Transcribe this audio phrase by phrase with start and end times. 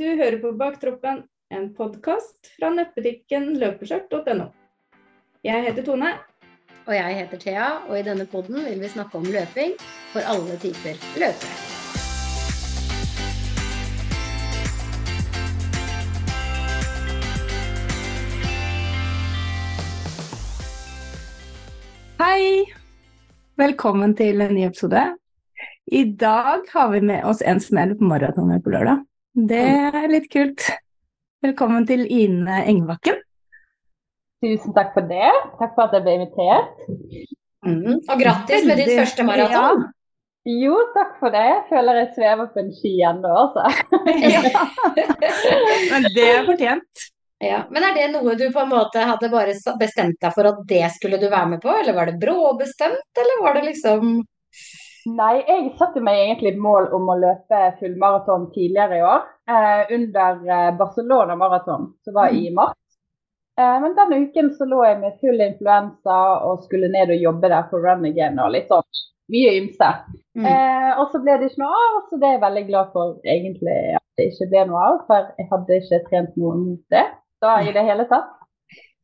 [0.00, 1.18] Du hører på Baktroppen,
[1.52, 4.46] en podkast fra nettbutikken løpeskjørt.no.
[5.44, 6.14] Jeg heter Tone.
[6.86, 9.74] Og jeg heter Thea, og i denne poden vil vi snakke om løping
[10.14, 11.52] for alle typer løpere.
[22.24, 22.64] Hei!
[23.60, 25.04] Velkommen til en ny episode.
[25.92, 29.04] I dag har vi med oss en som er på maraton på lørdag.
[29.30, 30.64] Det er litt kult.
[31.44, 33.20] Velkommen til Ine Engbakken.
[34.42, 35.28] Tusen takk for det.
[35.60, 36.80] Takk for at jeg ble invitert.
[37.62, 38.00] Mm.
[38.00, 39.84] Og grattis med ditt første maraton.
[39.86, 40.50] Ja.
[40.50, 41.44] Jo, takk for det.
[41.46, 43.70] Jeg føler jeg svever på en ski ennå, altså.
[45.92, 47.06] Men det er fortjent.
[47.40, 50.58] Ja, Men er det noe du på en måte hadde bare bestemt deg for at
[50.68, 54.24] det skulle du være med på, eller var det bråbestemt, eller var det liksom
[55.08, 59.22] Nei, jeg satte meg egentlig mål om å løpe fullmaraton tidligere i år.
[59.48, 62.58] Eh, under eh, Barcelona maraton, som var i mm.
[62.58, 62.76] mars.
[63.60, 67.52] Eh, men denne uken så lå jeg med full influensa og skulle ned og jobbe
[67.52, 68.86] der for Run Again og litt sånn
[69.30, 69.90] mye ymse.
[70.36, 70.46] Mm.
[70.52, 73.16] Eh, og så ble det ikke noe av, så det er jeg veldig glad for
[73.24, 75.02] egentlig at det ikke ble noe av.
[75.08, 77.06] For jeg hadde ikke trent noe mot det
[77.40, 78.32] da i det hele tatt.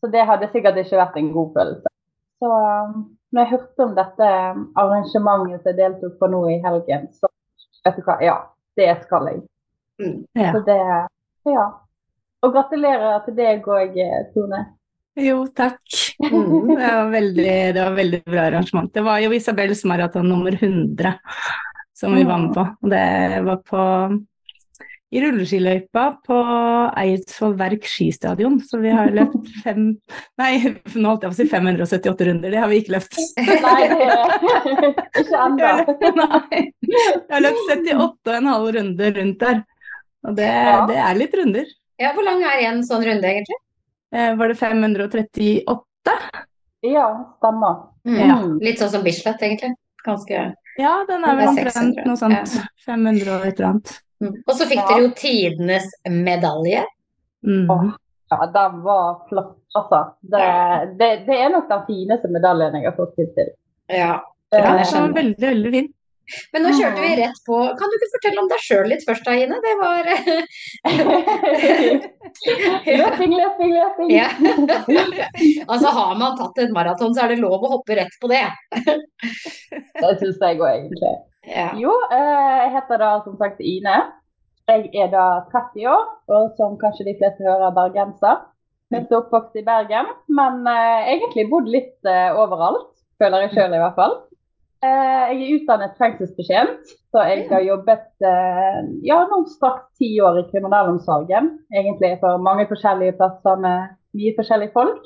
[0.00, 1.92] Så det hadde sikkert ikke vært en god følelse.
[2.42, 2.96] Så um,
[3.36, 4.28] når jeg hørte om dette
[4.80, 7.28] arrangementet som jeg deltok på nå i helgen, så
[7.84, 8.36] vet du hva, ja,
[8.80, 9.42] det skal jeg.
[10.00, 10.54] Mm, ja.
[10.54, 10.80] Så det
[11.46, 11.66] Ja.
[12.44, 13.94] Og gratulerer til deg òg,
[14.34, 14.58] Tone.
[15.16, 15.80] Jo, takk.
[16.20, 18.90] Mm, det, var veldig, det var veldig bra arrangement.
[18.92, 21.14] Det var jo Isabels maraton nummer 100
[21.96, 22.66] som vi var med på.
[22.92, 23.82] Det var på
[25.16, 26.38] i rulleskiløypa på
[27.00, 28.58] Eidsvoll Verk skistadion.
[28.60, 29.86] Så vi har løpt fem
[30.40, 30.50] Nei,
[30.94, 33.16] nå holdt jeg på å si 578 runder, det har vi ikke løpt.
[33.40, 33.78] Nei,
[35.22, 35.70] ikke ennå.
[36.20, 36.62] Nei.
[36.84, 39.62] Jeg har løpt 78,5 runder rundt der.
[40.26, 40.78] Og det, ja.
[40.90, 41.72] det, er litt runder.
[42.02, 43.58] Ja, Hvor lang er en sånn runde, egentlig?
[44.12, 46.16] Eh, var det 538?
[46.86, 47.06] Ja,
[47.38, 47.84] stemmer.
[48.06, 48.18] Mm.
[48.20, 48.38] Ja.
[48.62, 49.76] Litt sånn som Bislett, egentlig.
[50.06, 52.58] Ganske Ja, den er vel omtrent noe sånt.
[52.84, 53.94] 500 og et eller annet.
[54.24, 54.36] Mm.
[54.46, 54.86] Og så fikk ja.
[54.90, 56.84] dere jo tidenes medalje.
[57.46, 57.66] Mm.
[57.70, 57.90] Oh,
[58.30, 60.00] ja, den var flott, altså.
[60.20, 60.46] Det,
[60.98, 63.52] det, det, er nok den fineste medaljen jeg har fått til.
[63.92, 64.16] Ja,
[64.50, 65.14] det kan jeg skjønne.
[65.20, 65.92] Veldig, veldig fin.
[66.50, 67.56] Men nå kjørte vi rett på.
[67.78, 69.60] Kan du ikke fortelle om deg sjøl litt først, Ine?
[69.62, 70.08] Det var
[72.96, 74.10] Løping, løping, løping.
[74.10, 74.26] Ja.
[75.72, 78.42] altså har man tatt et maraton, så er det lov å hoppe rett på det.
[78.74, 81.14] det syns jeg òg, egentlig.
[81.46, 81.70] Ja.
[81.78, 83.96] Jo, eh, jeg heter da som sagt Ine.
[84.66, 88.42] Jeg er da 30 år, og som kanskje de fleste hører, bergenser.
[88.90, 92.90] Født og oppvokst i Bergen, men uh, egentlig bodd litt uh, overalt.
[93.18, 94.16] Føler jeg sjøl i hvert fall.
[94.86, 98.26] Jeg er utdannet fengselsbetjent, så jeg har jobbet
[99.08, 101.48] ja, nå straks ti år i kriminalomsorgen.
[101.72, 105.00] Egentlig for mange forskjellige plasser med mye forskjellige folk.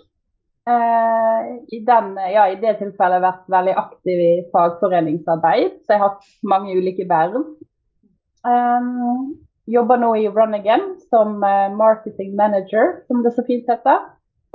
[0.70, 5.94] Uh, i, den, ja, I det tilfellet har jeg vært veldig aktiv i fagforeningsarbeid, så
[5.94, 7.46] jeg har hatt mange ulike verv.
[8.46, 9.32] Um,
[9.70, 14.04] jobber nå i Run Again som uh, marketing manager, som det så fint heter.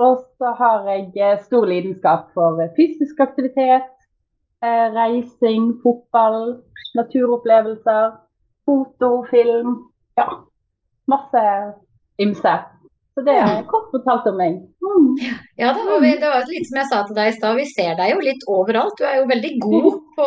[0.00, 3.92] Og så har jeg stor lidenskap for fysisk aktivitet,
[4.92, 6.58] reising, fotball,
[6.98, 8.18] naturopplevelser,
[8.68, 9.78] foto, film.
[10.20, 10.26] Ja,
[11.08, 11.44] masse
[12.20, 12.54] ymse.
[13.16, 14.56] Så det er kort fortalt om meg.
[14.84, 15.12] Mm.
[15.56, 17.94] Ja, det var, det var, litt som jeg sa til deg i stad, vi ser
[17.96, 18.98] deg jo litt overalt.
[18.98, 19.86] Du er jo veldig god
[20.18, 20.26] på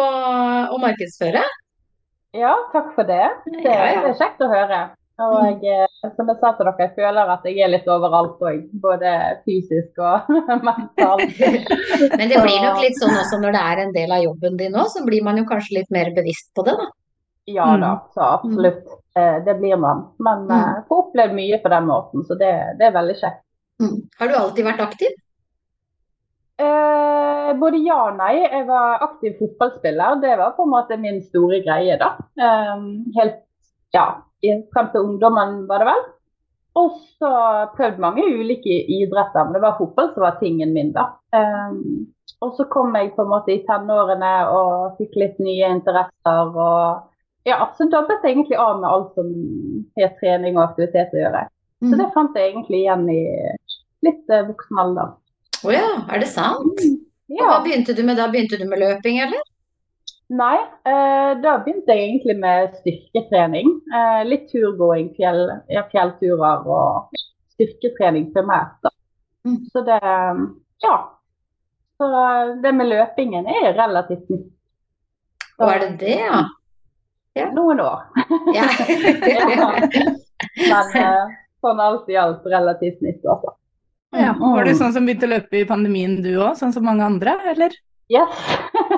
[0.73, 1.43] å markedsføre.
[2.37, 3.27] Ja, takk for det.
[3.45, 4.01] Det, ja, ja.
[4.01, 4.79] det er kjekt å høre.
[5.19, 5.63] Og mm.
[5.67, 8.63] jeg, som jeg sa til dere, jeg føler at jeg er litt overalt òg.
[8.81, 9.11] Både
[9.45, 10.31] fysisk og
[10.69, 11.43] mentalt.
[12.15, 14.79] Men det blir nok litt sånn også når det er en del av jobben din
[14.79, 16.89] òg, så blir man jo kanskje litt mer bevisst på det, da.
[17.49, 18.09] Ja da, mm.
[18.15, 18.97] så absolutt.
[19.17, 19.45] Mm.
[19.45, 20.03] Det blir man.
[20.21, 20.51] Men mm.
[20.51, 23.41] uh, får opplevd mye på den måten, så det, det er veldig kjekt.
[23.79, 23.97] Mm.
[24.19, 25.17] Har du alltid vært aktiv?
[26.59, 28.33] Eh, både ja og nei.
[28.43, 30.19] Jeg var aktiv fotballspiller.
[30.23, 32.13] Det var på en måte min store greie, da.
[32.39, 32.81] Eh,
[33.15, 33.43] helt
[33.95, 34.07] ja,
[34.73, 36.07] frem til ungdommen, var det vel.
[36.79, 37.31] Og så
[37.75, 41.07] prøvd mange ulike idretter, men det var fotball som var tingen min, da.
[41.35, 41.79] Eh,
[42.43, 46.59] og så kom jeg på en måte i tenårene og fikk litt nye interesser.
[46.67, 47.08] og
[47.49, 49.29] ja, så dabbet jeg egentlig av med alt som
[49.99, 51.43] har trening og aktivitet å gjøre.
[51.79, 52.13] Så det mm.
[52.15, 53.21] fant jeg egentlig igjen i
[54.05, 55.13] litt uh, voksen alder.
[55.59, 56.81] Å oh ja, er det sant?
[56.83, 56.97] Mm,
[57.35, 57.45] ja.
[57.45, 58.27] Og hva begynte du med da?
[58.31, 59.43] Begynte du med løping, eller?
[60.29, 63.71] Nei, uh, da begynte jeg egentlig med styrketrening.
[63.93, 67.21] Uh, litt turgåing, fjell, ja, fjellturer og
[67.55, 68.75] styrketrening primært.
[68.83, 68.93] da.
[69.47, 69.63] Mm.
[69.71, 70.01] Så det
[70.83, 70.97] Ja.
[71.99, 72.07] Så
[72.63, 74.51] det med løpingen er relativt nytt.
[75.59, 76.45] Og er det det, ja?
[77.37, 77.51] Ja.
[77.53, 78.07] Noen år.
[78.55, 78.65] Ja.
[80.69, 83.55] Men uh, sånn alt i alt relativt nytt, altså.
[84.17, 84.33] Ja.
[84.39, 87.35] Var du sånn som begynte å løpe i pandemien du òg, sånn som mange andre,
[87.51, 87.75] eller?
[88.09, 88.39] Yes,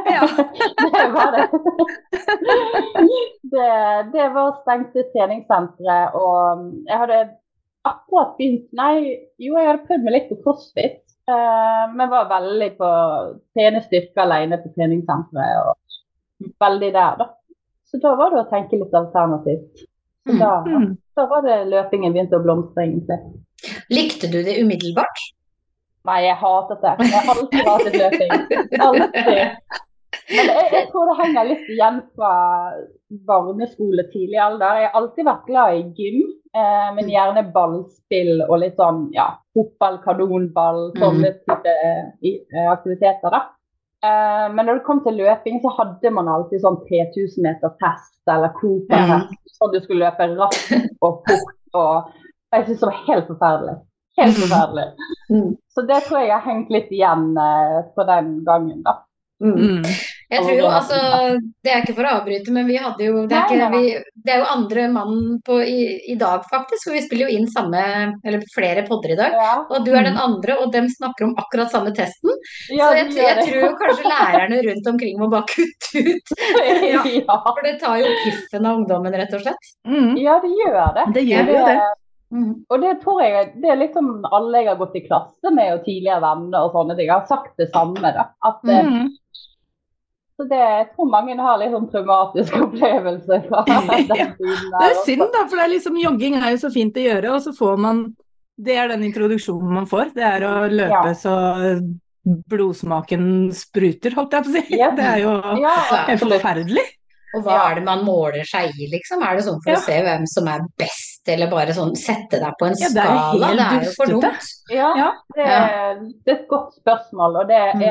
[0.08, 0.24] ja.
[0.94, 1.48] det var det.
[3.52, 3.72] det.
[4.14, 4.28] det.
[4.32, 7.18] var stengte treningssentre, og jeg hadde
[7.84, 12.72] akkurat begynt Nei, jo, jeg hadde prøvd meg litt på crossfit, uh, men var veldig
[12.80, 12.94] på
[13.52, 17.30] trene styrke alene på treningssenteret, og veldig der, da.
[17.92, 19.86] Så da var det å tenke litt alternativt.
[20.28, 20.90] Så da, mm.
[21.18, 23.20] da var det løpingen begynte å blomstre, egentlig.
[23.92, 25.24] Likte du det umiddelbart?
[26.08, 26.94] Nei, jeg hatet det.
[27.12, 28.32] Jeg har alltid hatet løping.
[28.88, 29.80] Alltid.
[30.32, 32.34] Men jeg, jeg, tror det henger litt igjen fra
[33.28, 34.80] barneskole, tidlig alder.
[34.80, 36.22] Jeg har alltid vært glad i gym,
[36.56, 39.28] eh, men gjerne ballspill og litt sånn ja,
[39.58, 41.42] fotball, kanonball, sånne mm.
[41.44, 43.34] type eh, aktiviteter.
[43.34, 43.44] da.
[44.02, 48.34] Eh, men når det kom til løping, så hadde man alltid sånn 3000 meter test
[48.34, 49.30] eller Cooper-test.
[49.30, 49.54] Mm.
[49.60, 50.74] Sånn du skulle løpe raskt
[51.06, 51.58] og fort.
[51.78, 53.76] og Jeg syns det var helt forferdelig.
[54.20, 54.42] Helt mm.
[54.44, 54.88] forferdelig.
[55.30, 55.52] Mm.
[55.72, 58.98] Så det tror jeg har hengt litt igjen uh, på den gangen, da.
[59.42, 59.86] Mm.
[60.32, 60.98] Jeg tror jo, altså,
[61.64, 64.34] Det er ikke for å avbryte, men vi hadde jo Det er, ikke, vi, det
[64.34, 65.82] er jo andre mann på, i,
[66.14, 66.88] i, dag, faktisk.
[66.88, 67.84] For vi spiller jo inn samme,
[68.24, 69.36] eller flere podder i dag.
[69.36, 69.54] Ja.
[69.68, 70.24] Og du er den mm.
[70.24, 72.32] andre, og dem snakker om akkurat samme testen.
[72.72, 76.36] Ja, så jeg, jeg, tror kanskje lærerne rundt omkring må bare kutte ut.
[76.94, 77.04] ja.
[77.52, 79.74] For det tar jo piffen av ungdommen, rett og slett.
[79.88, 80.14] Mm.
[80.22, 81.10] Ja, det gjør det.
[81.18, 81.80] Det gjør jo det.
[82.32, 82.52] Mm.
[82.72, 85.82] Og det tror jeg det er liksom alle jeg har gått i klasse med og
[85.84, 88.00] tidligere venner og sånne ting, har sagt det samme.
[88.16, 88.30] da.
[88.48, 89.10] At, eh, mm.
[90.42, 94.32] Så det, jeg tror mange har litt sånn traumatisk opplevelse fra den tiden.
[94.42, 97.34] Det er synd, da, for det er liksom, jogging er jo så fint å gjøre,
[97.36, 98.00] og så får man
[98.62, 100.16] Det er den introduksjonen man får.
[100.16, 101.14] Det er å løpe ja.
[101.18, 101.36] så
[102.26, 103.28] blodsmaken
[103.58, 104.80] spruter, holdt jeg på å si.
[104.80, 104.90] Ja.
[104.98, 105.76] Det er jo ja,
[106.22, 106.88] forferdelig.
[107.38, 109.22] Og hva er det man måler seg i, liksom?
[109.24, 109.78] Er det sånn for ja.
[109.78, 113.06] å se hvem som er best, eller bare sånn sette deg på en ja, det
[113.06, 113.54] skala?
[113.62, 114.50] Det er jo for dumt.
[114.74, 114.90] Ja,
[115.38, 117.40] det er, det er, et godt spørsmål.
[117.44, 117.86] Og det mm.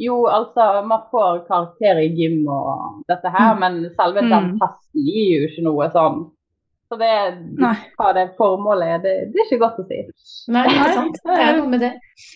[0.00, 3.64] Jo, altså Man får karakter i gym og dette her, mm.
[3.64, 4.52] men selve den mm.
[4.60, 6.22] testen gir jo ikke noe sånn
[6.90, 7.10] så det,
[7.94, 9.98] hva det formålet er, det, det, er ikke godt å si.
[10.50, 11.20] Nei, ikke sant.
[11.28, 11.90] Det er noe med det.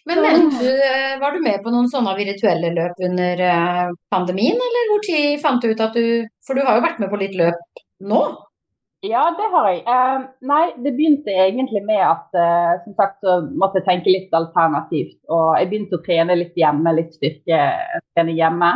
[0.06, 4.92] Men du, eh, var du med på noen sånne virtuelle løp under eh, pandemien, eller
[4.92, 7.34] hvor tid fant du ut at du For du har jo vært med på litt
[7.40, 8.20] løp nå?
[9.04, 9.82] Ja, det har jeg.
[9.84, 14.36] Uh, nei, det begynte egentlig med at uh, som sagt så måtte jeg tenke litt
[14.36, 15.18] alternativt.
[15.28, 18.70] Og jeg begynte å trene litt hjemme, litt styrketrene hjemme.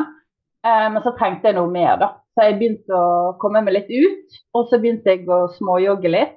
[0.67, 2.11] Uh, men så trengte jeg noe mer, da.
[2.37, 6.37] Så jeg begynte å komme meg litt ut, og så begynte jeg å småjogge litt.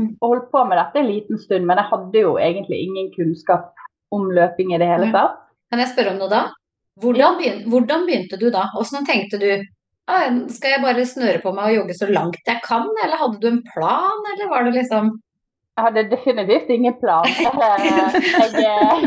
[0.00, 0.14] Mm.
[0.20, 3.72] Og holdt på med dette en liten stund, men jeg hadde jo egentlig ingen kunnskap
[4.16, 5.42] om løping i det hele tatt.
[5.72, 6.42] Kan jeg spørre om noe da?
[7.02, 8.68] Hvordan, begynte, hvordan begynte du da?
[8.72, 9.48] Hvordan tenkte du
[10.54, 13.48] skal jeg bare snøre på meg og jogge så langt jeg kan, eller hadde du
[13.50, 15.16] en plan, eller var det liksom
[15.76, 17.26] jeg hadde definitivt ingen plan.
[17.36, 19.02] Jeg, eh,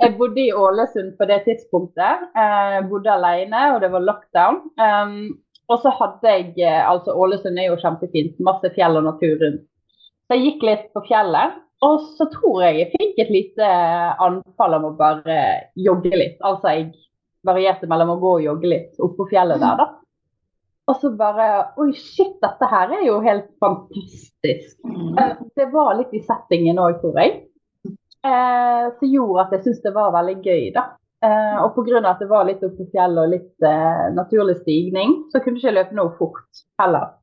[0.00, 2.24] jeg, bodde i Ålesund på det tidspunktet.
[2.34, 4.58] Jeg bodde alene, og det var lockdown.
[4.82, 5.12] Um,
[5.70, 9.62] og så hadde jeg eh, altså Ålesund er jo kjempefint, masse fjell og natur rundt.
[10.26, 11.54] Så jeg gikk litt på fjellet.
[11.86, 13.70] Og så tror jeg jeg fikk et lite
[14.26, 15.38] anfall om å bare
[15.78, 16.42] jogge litt.
[16.42, 16.88] Altså jeg
[17.46, 19.88] varierte mellom å gå og jogge litt oppå fjellet der, da.
[20.88, 21.48] Og så bare
[21.80, 24.78] Oi, shit, dette her er jo helt fantastisk.
[24.84, 25.18] Mm.
[25.58, 27.34] det var litt i settingen òg, tror jeg.
[28.24, 30.88] Eh, som gjorde at jeg syntes det var veldig gøy, da.
[31.24, 32.00] Eh, og pga.
[32.08, 35.76] at det var litt oppe på fjellet og litt eh, naturlig stigning, så kunne ikke
[35.76, 37.16] løpe noe fort heller.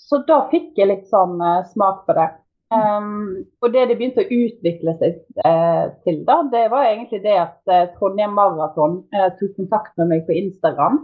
[0.00, 2.30] Så da fikk jeg litt sånn eh, smak på det.
[2.70, 7.34] Um, og det det begynte å utvikle seg eh, til, da, det var egentlig det
[7.34, 11.00] at eh, Trondheim Maraton eh, tok kontakt med meg på Instagram.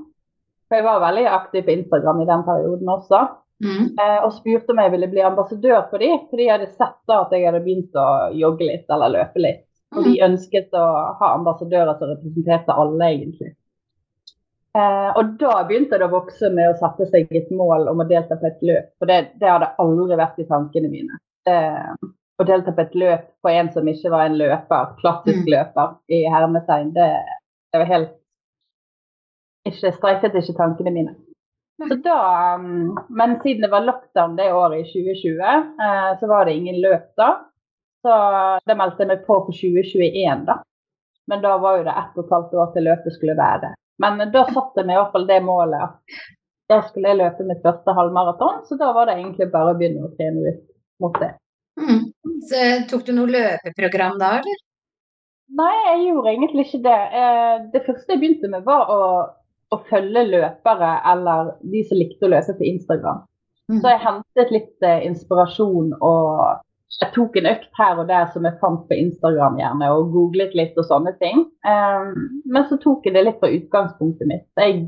[0.66, 3.20] For jeg var veldig aktiv på Instagram i den perioden også.
[3.64, 3.84] Mm.
[3.96, 7.22] Eh, og spurte om jeg ville bli ambassadør for dem, for de hadde sett da
[7.22, 9.62] at jeg hadde begynt å jogge litt eller løpe litt.
[9.96, 10.84] Og de ønsket å
[11.20, 13.54] ha ambassadører som representerte alle, egentlig.
[14.76, 18.08] Eh, og da begynte det å vokse med å sette seg et mål om å
[18.08, 18.90] delta på et løp.
[19.00, 21.22] For det, det hadde aldri vært i tankene mine.
[21.48, 25.50] Eh, å delta på et løp for en som ikke var en løper, klassisk mm.
[25.54, 27.08] løper, i hermetegn, det,
[27.72, 28.12] det var helt
[29.70, 31.16] ikke, Streifet ikke tankene mine.
[31.76, 32.20] Så da,
[32.56, 35.42] um, men siden det var lockdown det året i 2020,
[35.86, 37.28] eh, så var det ingen løp da.
[38.06, 38.14] Så
[38.64, 40.60] det meldte jeg meg på for 2021, da.
[41.26, 43.74] Men da var jo det ett og et halvt år til løpet skulle være.
[44.02, 46.20] Men da satte jeg meg i hvert fall det målet at
[46.70, 48.62] da skulle jeg løpe mitt første halvmaraton.
[48.68, 50.62] Så da var det egentlig bare å begynne å trene ut
[51.02, 51.32] mot det.
[51.80, 52.04] Mm.
[52.48, 54.62] Så tok du noe løpeprogram da, eller?
[55.56, 57.00] Nei, jeg gjorde egentlig ikke det.
[57.20, 59.00] Eh, det første jeg begynte med, var å,
[59.74, 63.24] å følge løpere eller de som likte å løpe på Instagram.
[63.66, 63.80] Mm.
[63.80, 66.62] Så jeg hentet litt eh, inspirasjon og
[67.00, 70.54] jeg tok en økt her og der som jeg fant på Instagram gjerne, og googlet
[70.56, 71.42] litt og sånne ting.
[71.66, 72.12] Um,
[72.46, 74.46] men så tok jeg det litt fra utgangspunktet mitt.
[74.60, 74.86] Jeg,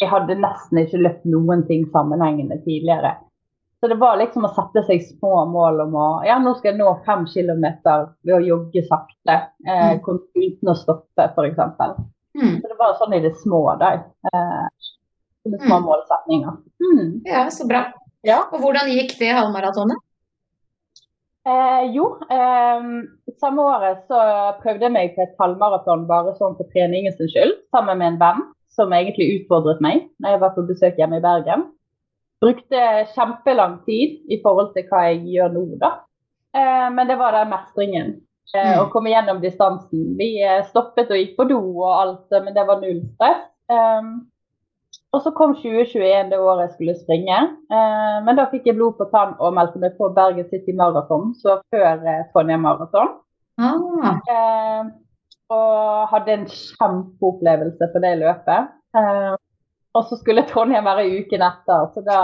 [0.00, 3.18] jeg hadde nesten ikke løpt noen ting sammenhengende tidligere.
[3.82, 6.80] Så det var liksom å sette seg små mål om å Ja, nå skal jeg
[6.80, 9.38] nå fem kilometer ved å jogge sakte.
[9.66, 10.20] Eh, mm.
[10.38, 11.62] uten å stoppe, f.eks.
[12.38, 12.54] Mm.
[12.60, 14.04] Så det var sånn i det små der.
[14.30, 14.64] Eh,
[15.50, 15.84] med små mm.
[15.88, 16.56] målsetninger.
[16.86, 17.10] Mm.
[17.28, 17.84] Ja, så bra.
[18.26, 18.44] Ja.
[18.52, 20.00] Og hvordan gikk det halvmaratonet?
[21.42, 22.84] Eh, jo, eh,
[23.42, 24.18] samme året så
[24.62, 28.44] prøvde jeg meg på et halvmaraton bare sånn for treningens skyld, sammen med en venn
[28.72, 31.66] som egentlig utfordret meg når jeg var på besøk hjemme i Bergen.
[32.42, 32.84] Brukte
[33.14, 35.92] kjempelang tid i forhold til hva jeg gjør nå, da.
[36.54, 38.14] Eh, men det var den mestringen.
[38.52, 38.90] Eh, mm.
[38.92, 40.12] komme gjennom distansen.
[40.18, 43.48] Vi eh, stoppet og gikk på do og alt, men det var null stress.
[43.72, 44.26] Um,
[45.12, 47.38] og så kom 2021, det året jeg skulle springe.
[47.72, 51.34] Eh, men da fikk jeg blod på tann og meldte meg på Bergen City Marathon,
[51.36, 53.14] så før eh, Trondheim Marathon.
[53.60, 54.16] Ah.
[54.32, 54.92] Eh,
[55.52, 58.72] og hadde en kjempeopplevelse på det løpet.
[58.96, 59.34] Eh,
[59.92, 62.22] og så skulle Trondheim være uken etter, så da,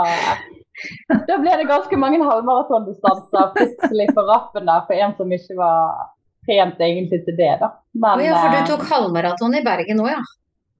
[1.29, 6.09] da ble det ganske mange halvmaratondistanser plutselig på rappen der for en som ikke var
[6.49, 7.53] trent egentlig til det.
[7.61, 7.71] da.
[7.93, 10.21] Men, oh ja, for du eh, tok halvmaraton i Bergen òg, ja?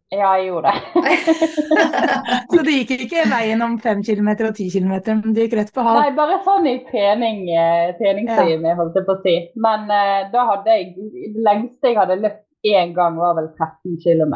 [0.09, 1.33] Ja, jeg gjorde det.
[2.51, 5.73] så det gikk ikke veien om fem kilometer og ti kilometer, men det gikk rett
[5.75, 6.01] på halv?
[6.01, 8.73] Nei, bare sånn i trening, eh, ja.
[8.79, 9.35] holdt jeg på å si.
[9.61, 14.01] Men uh, da hadde jeg Det lengste jeg hadde løpt én gang, var vel 13
[14.01, 14.33] km.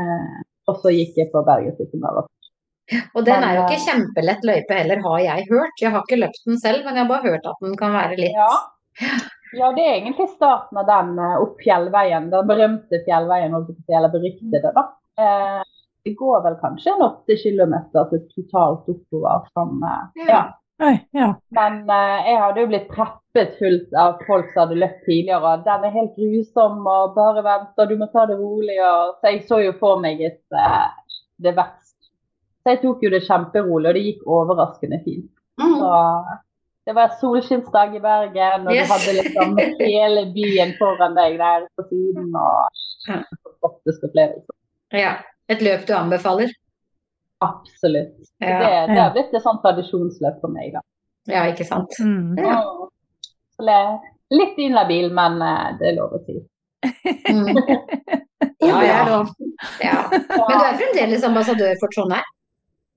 [0.00, 0.40] Uh,
[0.72, 2.32] og så gikk jeg på Bergen City Marathon.
[3.16, 5.84] Og den er jo ikke kjempelett løype heller, har jeg hørt.
[5.84, 8.18] Jeg har ikke løpt den selv, men jeg har bare hørt at den kan være
[8.20, 8.50] litt ja.
[9.54, 12.30] Ja, det er egentlig starten av den eh, opp fjellveien.
[12.32, 14.84] Den berømte fjellveien, eller beryktede, da.
[15.20, 15.62] Eh,
[16.04, 19.46] det går vel kanskje en åtte kilometer totalt oppover.
[19.52, 20.42] Som, eh, ja.
[20.82, 21.28] Oi, ja.
[21.54, 25.54] Men eh, jeg hadde jo blitt preppet fullt av folk som hadde løpt tidligere.
[25.54, 28.80] og Den er helt grusom og bare vent, og du må ta det rolig.
[28.82, 30.42] Og, så jeg så jo for meg et,
[31.42, 32.10] det verste.
[32.64, 35.30] Så jeg tok jo det kjemperolig, og det gikk overraskende fint.
[35.60, 35.74] Mm.
[35.78, 35.90] Så
[36.84, 38.88] det var solskinnsdag i Bergen, og yes.
[38.88, 42.34] du hadde liksom hele byen foran deg der på siden.
[42.36, 43.14] og
[43.64, 44.56] Fantastisk opplevelse.
[44.92, 45.14] Ja.
[45.48, 46.52] Et løp du anbefaler?
[47.44, 48.16] Absolutt.
[48.38, 48.58] Ja.
[48.60, 50.72] Det, det har blitt et sånt tradisjonsløp for meg.
[50.76, 50.84] da.
[51.28, 51.96] Ja, ikke sant.
[52.00, 52.36] Mm.
[52.40, 52.60] Ja.
[54.34, 56.36] Litt inhabil, men eh, det er lov å si.
[57.28, 57.60] Mm.
[58.68, 59.20] ja, ja.
[59.88, 59.98] ja.
[60.12, 62.32] Men du er fremdeles ambassadør for Trondheim?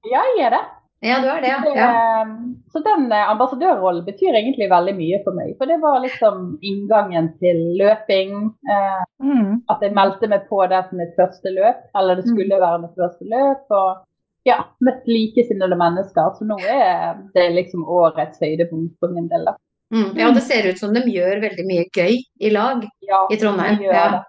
[0.07, 0.63] Ja, jeg er det.
[1.05, 1.73] Ja, du er det, ja.
[1.77, 2.27] ja.
[2.73, 5.51] så den eh, ambassadørrollen betyr egentlig veldig mye for meg.
[5.59, 8.33] For det var liksom inngangen til løping.
[8.65, 9.51] Eh, mm.
[9.69, 12.63] At jeg meldte meg på det som mitt første løp, eller det skulle mm.
[12.65, 13.77] være mitt første løp.
[13.77, 16.33] Og ja, møtt likesinnede mennesker.
[16.39, 19.51] Så nå er det liksom årets høydepunkt for min del.
[19.93, 20.11] Mm.
[20.17, 23.77] Ja, det ser ut som de gjør veldig mye gøy i lag ja, i Trondheim.
[23.77, 24.07] De gjør ja.
[24.17, 24.23] det.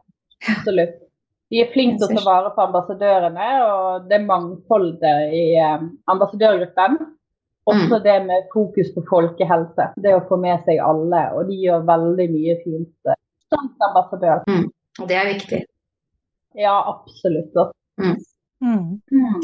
[0.53, 1.05] Absolutt.
[1.49, 5.87] De er flinke til å ta vare på ambassadørene, og det er mangfoldet i um,
[6.13, 6.99] ambassadørgruppen.
[7.69, 8.03] Også mm.
[8.05, 9.91] det med fokus på folkehelse.
[10.01, 11.23] Det å få med seg alle.
[11.37, 13.19] Og de gjør veldig mye fint eh,
[13.53, 14.41] som ambassadør.
[14.49, 14.67] Mm.
[15.03, 15.61] Og det er viktig.
[16.57, 17.57] Ja, absolutt.
[18.01, 18.15] Mm.
[18.65, 18.87] mm.
[19.13, 19.37] Mm.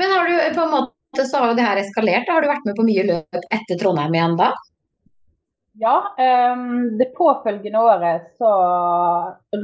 [0.00, 2.30] Men har du på en måte så har jo det her eskalert.
[2.30, 4.50] Har du vært med på mye løp etter Trondheim igjen da?
[5.76, 6.14] Ja,
[6.54, 8.50] um, det påfølgende året så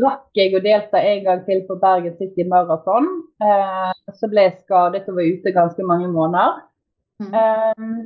[0.01, 3.07] rakk jeg å delta en gang til på Bergen City Marathon.
[3.43, 6.65] Uh, så ble jeg skadet og var ute ganske mange måneder.
[7.23, 7.37] Mm.
[7.37, 8.01] Um,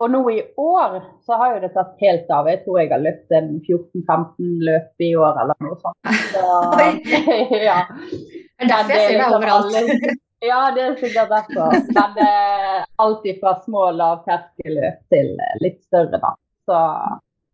[0.00, 2.48] og nå i år så har jo det tatt helt av.
[2.48, 6.12] Jeg tror jeg har løpt en 14-15 løp i år eller noe sånt.
[6.32, 6.44] Så,
[7.70, 7.80] ja.
[7.88, 10.18] Det er derfor jeg ser deg liksom overalt.
[10.40, 11.74] Ja, det er sikkert derfor.
[11.92, 16.30] Men det er alltid fra små lavterskelløp til litt større, da.
[16.64, 16.78] Så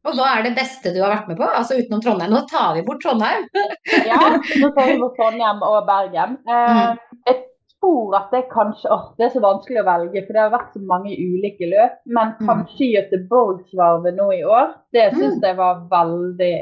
[0.07, 1.49] og hva er det beste du har vært med på?
[1.49, 2.33] Altså utenom Trondheim.
[2.33, 3.47] Nå tar vi bort Trondheim.
[4.11, 4.21] ja,
[4.63, 6.39] nå tar vi bort Trondheim og Bergen.
[6.47, 7.21] Eh, mm.
[7.27, 7.39] jeg
[7.77, 10.77] tror at det kanskje oh, Det er så vanskelig å velge, for det har vært
[10.77, 11.99] så mange ulike løp.
[12.07, 12.47] Men mm.
[12.49, 14.75] kanskje Göteborgsvarvet nå i år.
[14.95, 15.47] Det syns mm.
[15.49, 16.57] jeg var veldig,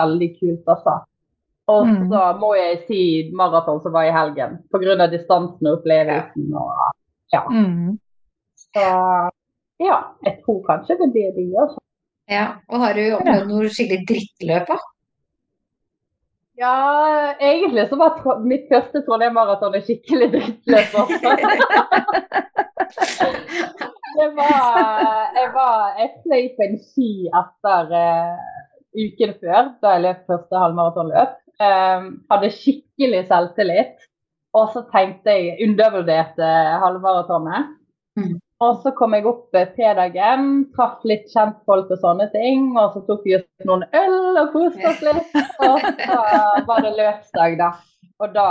[0.00, 0.98] veldig kult, altså.
[1.72, 3.02] Og så må jeg si
[3.32, 5.06] maraton som var i helgen, pga.
[5.08, 6.50] distansen og opplevelsen.
[6.60, 6.90] Og,
[7.32, 7.40] ja.
[8.60, 8.84] Så
[9.80, 11.80] ja, jeg tror kanskje det blir de, altså.
[12.30, 14.78] Ja, og har du opplevd noe skikkelig drittløp da?
[16.54, 16.74] Ja,
[17.42, 20.94] egentlig så var mitt første Trondheim Maraton et skikkelig drittløp
[24.14, 28.38] det var Jeg var Jeg fløy på en ski etter uh,
[28.94, 31.32] uken før, da jeg løp første halvmaratonløp.
[31.58, 34.04] Um, hadde skikkelig selvtillit.
[34.54, 36.50] Og så tenkte jeg undervurderte
[36.84, 37.72] halvmaratonet.
[38.14, 38.36] Mm.
[38.64, 42.70] Og så kom jeg opp fredagen, traff litt kjentfolk og sånne ting.
[42.78, 45.36] Og så tok vi oss noen øl og koste oss litt.
[45.66, 46.20] Og så
[46.68, 47.72] var det løpsdag, da.
[48.22, 48.48] Og da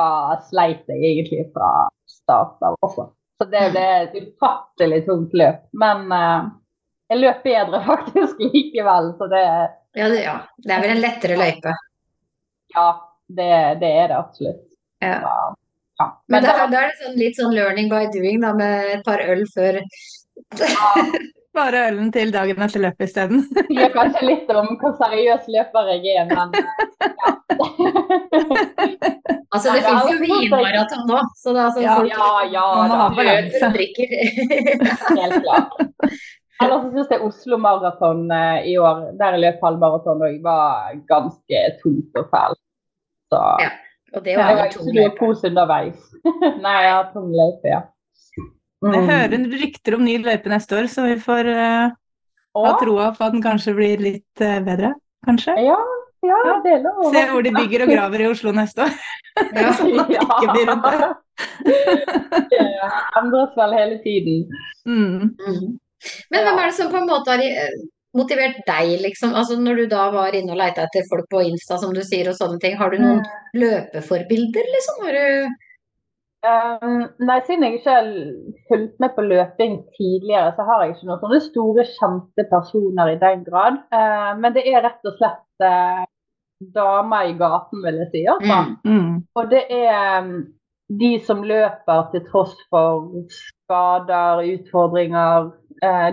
[0.49, 3.07] sleit jeg egentlig fra start av også.
[3.41, 5.63] Så det ble et ufattelig tungt løp.
[5.79, 6.51] Men uh,
[7.11, 9.47] jeg løp bedre faktisk likevel, så det
[9.93, 10.37] Ja, det, ja.
[10.57, 11.73] det er vel en lettere løype?
[12.73, 12.87] Ja,
[13.29, 13.51] det,
[13.81, 14.63] det er det absolutt.
[15.03, 15.19] Ja.
[15.99, 16.07] Ja.
[16.27, 19.05] Men, Men da, da, er det sånn, litt sånn learning by doing, da, med et
[19.05, 19.81] par øl før
[21.53, 23.43] Bare ølen til dagen etter løpet isteden.
[23.67, 27.33] Sier kanskje litt om hvor seriøs løper jeg er, men ja.
[29.53, 33.67] altså, det fins jo vinmaraton nå, så det er sånn ja, ja, ja, man løper
[33.67, 34.17] og drikker.
[35.21, 35.77] Helt klart.
[36.63, 42.17] Ellers syns jeg Oslo Maraton eh, i år, der jeg løp halvmaraton, var ganske tungt
[42.17, 42.61] og fælt.
[43.29, 43.69] Så ja.
[44.13, 45.97] Og det var ja, ikke noe kos underveis.
[46.63, 47.81] Nei, jeg har tung løype, ja.
[48.83, 48.93] Mm.
[48.93, 51.93] Jeg hører rykter om ny løype neste år, så vi får uh,
[52.59, 54.91] ha troa på at den kanskje blir litt uh, bedre.
[55.25, 55.55] Kanskje?
[55.63, 55.79] Ja,
[56.23, 57.07] ja, det er lov.
[57.15, 58.93] Se hvor de bygger og graver i Oslo neste år.
[59.63, 59.71] ja.
[59.79, 61.09] sånn at det ikke blir rundt det.
[62.51, 62.61] det
[63.21, 64.45] endres vel hele tiden.
[64.85, 65.33] Mm.
[65.39, 65.65] Mm.
[66.35, 67.43] Men hvem er det som på en måte har
[68.17, 69.33] motivert deg, liksom?
[69.37, 72.29] Altså når du da var inne og leita etter folk på Insta, som du sier,
[72.29, 72.77] og sånne ting.
[72.79, 73.59] Har du noen mm.
[73.63, 75.03] løpeforbilder, liksom?
[75.07, 75.27] Har du
[76.47, 78.09] um, Nei, siden jeg ikke har
[78.69, 83.21] fulgt med på løping tidligere, så har jeg ikke noen sånne store, kjente personer i
[83.21, 83.79] den grad.
[83.93, 86.03] Uh, men det er rett og slett uh,
[86.73, 88.27] damer i gaten, vil jeg si.
[88.35, 88.59] Altså.
[88.83, 88.99] Mm.
[88.99, 89.15] Mm.
[89.39, 90.35] Og det er um,
[90.99, 95.49] de som løper til tross for skader, utfordringer,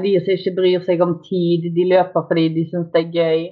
[0.03, 3.43] de som ikke bryr seg om tid, de løper fordi de syns det er gøy.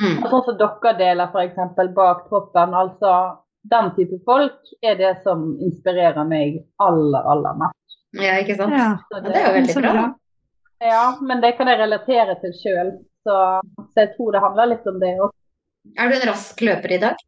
[0.00, 0.16] Mm.
[0.22, 1.86] Og sånn som dere deler f.eks.
[1.96, 2.76] bak troppen.
[2.76, 3.12] Altså
[3.68, 7.98] den type folk er det som inspirerer meg aller, aller mest.
[8.16, 8.74] Ja, ikke sant.
[8.74, 8.90] Ja.
[9.12, 10.04] Det, det, er jo veldig bra.
[10.80, 12.94] Ja, men det kan jeg relatere til sjøl.
[13.26, 13.34] Så,
[13.92, 15.34] så, jeg tror det handler litt om det òg.
[16.00, 17.20] Er du en rask løper i dag?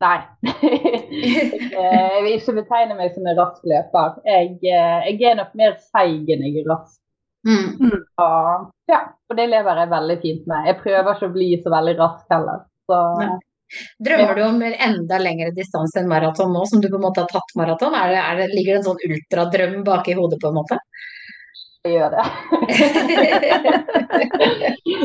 [0.00, 0.16] Nei.
[1.76, 4.16] jeg vil ikke betegne meg som en rask løper.
[4.24, 6.96] Jeg, eh, jeg er nok mer seig enn jeg er rask.
[7.48, 7.68] Mm.
[7.80, 8.00] mm.
[8.20, 10.66] Og, ja, og det lever jeg veldig fint med.
[10.68, 12.66] Jeg prøver ikke å bli så veldig rask heller.
[12.90, 12.98] Så,
[14.02, 17.30] Drømmer du om enda lengre distanse enn maraton nå, som du på en måte har
[17.30, 17.94] tatt maraton?
[17.94, 20.80] Er det, er det, ligger det en sånn ultradrøm bak i hodet, på en måte?
[21.86, 22.24] Jeg gjør det.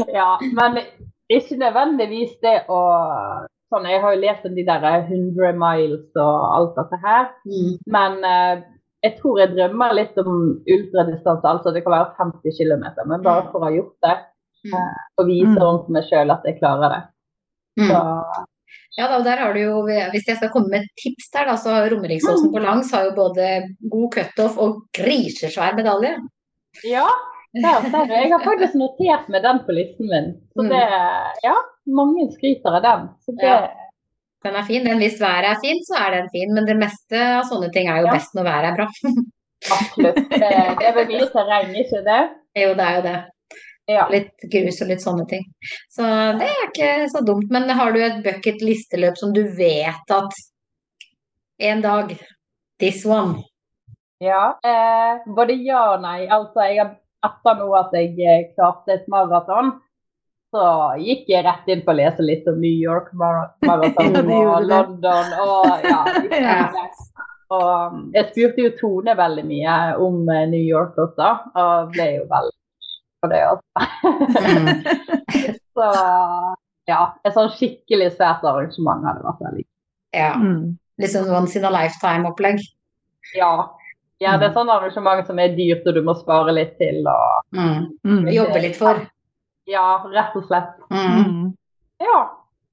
[0.17, 0.81] ja, men
[1.31, 2.79] ikke nødvendigvis det å
[3.71, 7.71] sånn, Jeg har jo lest om de der 100 miles og alt dette her, mm.
[7.95, 8.65] men uh,
[9.05, 10.31] jeg tror jeg drømmer litt om
[10.63, 13.51] ultradistanse, altså det kan være 50 km, men bare mm.
[13.51, 14.15] for å ha gjort det.
[14.65, 14.73] Mm.
[14.79, 15.61] Eh, og vise mm.
[15.61, 17.01] overfor meg sjøl at jeg klarer det.
[17.75, 18.01] Så,
[18.95, 19.79] ja, da, der har du jo,
[20.13, 23.15] Hvis jeg skal komme med et tips der, da, så Romeriksåsen på langs har jo
[23.17, 23.49] både
[23.91, 26.15] god cutoff og grisesvær medalje.
[26.87, 27.05] Ja,
[27.55, 28.13] der ser du.
[28.15, 30.31] Jeg har faktisk notert med den på listen min.
[30.55, 30.83] Så det,
[31.43, 31.55] ja,
[31.99, 33.09] mange skryter av den.
[33.27, 33.84] Så det, ja.
[34.45, 34.85] Den er fin.
[34.85, 36.51] Den, hvis været er fint, så er den fin.
[36.53, 38.17] Men det meste av sånne ting er jo ja.
[38.17, 38.89] best når været er bra.
[39.77, 40.19] Absolutt.
[40.29, 40.51] Det,
[40.89, 42.19] er vel litt terreng, ikke det?
[42.61, 43.15] Jo, det er jo det.
[43.89, 44.05] Ja.
[44.09, 45.43] Litt grus og litt sånne ting.
[45.93, 46.05] Så
[46.39, 47.49] det er ikke så dumt.
[47.53, 50.39] Men har du et bucket listeløp som du vet at
[51.71, 52.15] en dag
[52.81, 53.39] This one.
[54.19, 54.57] Ja.
[54.65, 56.25] Eh, både ja og nei.
[56.27, 59.71] Altså, jeg har etter nå at jeg eh, klarte et maraton,
[60.55, 60.65] så
[61.01, 65.33] gikk jeg rett inn på å lese litt om New York Marathon og London.
[65.43, 66.69] Og, ja,
[67.55, 72.07] og um, jeg spurte jo Tone veldig mye om eh, New York også, og ble
[72.21, 72.55] jo veldig
[73.21, 73.85] på det også.
[74.45, 74.67] Mm.
[75.75, 75.89] så
[76.89, 79.65] ja, et sånn skikkelig svært arrangement hadde vært veldig
[80.15, 80.33] Ja.
[80.39, 80.75] Mm.
[81.01, 82.61] Litt sånn once in a lifetime-opplegg?
[83.35, 83.51] Ja.
[84.23, 84.37] ja.
[84.37, 84.55] det er mm.
[84.55, 87.01] sånn arrangement som er dyrt, og du må spare litt til.
[87.03, 88.29] og mm.
[88.31, 89.03] Jobbe litt for.
[89.69, 90.77] Ja, rett og slett.
[90.93, 91.51] Mm.
[92.03, 92.19] Ja.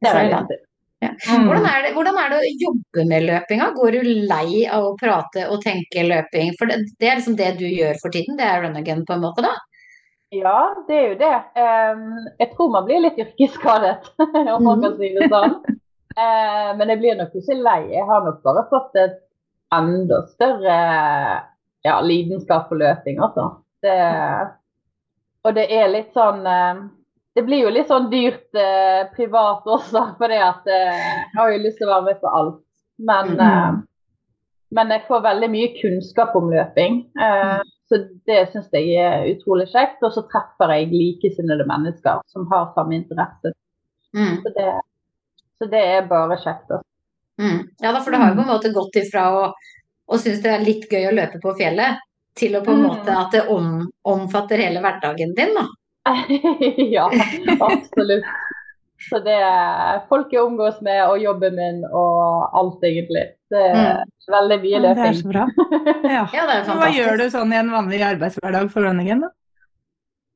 [0.03, 0.61] Det er veldig.
[1.03, 1.09] Ja.
[1.11, 1.49] Mm.
[1.49, 3.69] Hvordan, er det, hvordan, er det, å jobbe med løpinga?
[3.75, 6.53] Går du lei av å prate og tenke løping?
[6.59, 9.17] For det, det er liksom det du gjør for tiden, det er run again på
[9.17, 9.57] en måte, da?
[10.33, 11.33] Ja, det er jo det.
[12.41, 14.13] Jeg tror man blir litt yrkesskadet,
[14.55, 15.59] om man kan si det sånn.
[16.13, 17.81] Uh, men jeg blir nok ikke lei.
[17.93, 19.19] Jeg har nok bare fått et
[19.73, 20.79] enda større
[21.85, 23.49] ja, lidenskap for løping, altså.
[23.83, 23.99] Det,
[25.43, 26.83] og det er litt sånn eh,
[27.35, 31.63] Det blir jo litt sånn dyrt eh, privat også, for at eh, jeg har jo
[31.65, 32.61] lyst til å være med på alt.
[33.03, 33.41] Men, mm.
[33.47, 33.81] eh,
[34.77, 37.03] men jeg får veldig mye kunnskap om løping.
[37.17, 37.73] Eh, mm.
[37.89, 40.05] så det syns jeg er utrolig kjekt.
[40.05, 43.55] Og så treffer jeg likesinnede mennesker som har samme interesse.
[44.13, 44.39] Mm.
[44.45, 44.69] Så, det,
[45.59, 46.69] så, det, er bare kjekt.
[46.69, 46.85] Også.
[47.41, 47.61] Mm.
[47.81, 49.45] Ja, for det har jo på en måte gått ifra å,
[50.07, 52.03] å synes det er litt gøy å løpe på fjellet,
[52.39, 55.67] til å på en måte at det om, omfatter hele hverdagen din, da.
[56.97, 57.11] ja,
[57.61, 58.27] absolutt.
[59.11, 63.25] Så det er folk jeg omgås med, og jobben min og alt, egentlig.
[63.51, 64.11] Det er mm.
[64.35, 65.01] veldig mye løping.
[65.03, 65.47] Det er så bra.
[66.13, 66.25] Ja.
[66.35, 66.83] ja det er fantastisk.
[66.83, 69.33] Hva gjør du sånn i en vanlig arbeidshverdag for Rønningen, da?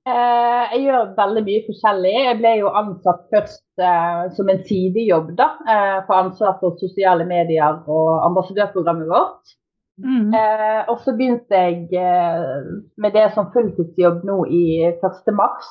[0.06, 2.14] Eh, jeg gjør veldig mye forskjellig.
[2.28, 5.48] Jeg ble jo ansatt først eh, som en sidejobb, da.
[5.66, 9.56] Eh, for ansatt for sosiale medier og ambassadørprogrammet vårt.
[10.04, 10.28] Mm.
[10.36, 12.66] Eh, og så begynte jeg eh,
[13.00, 15.32] med det som fulltidsjobb nå i 1.
[15.36, 15.70] mars.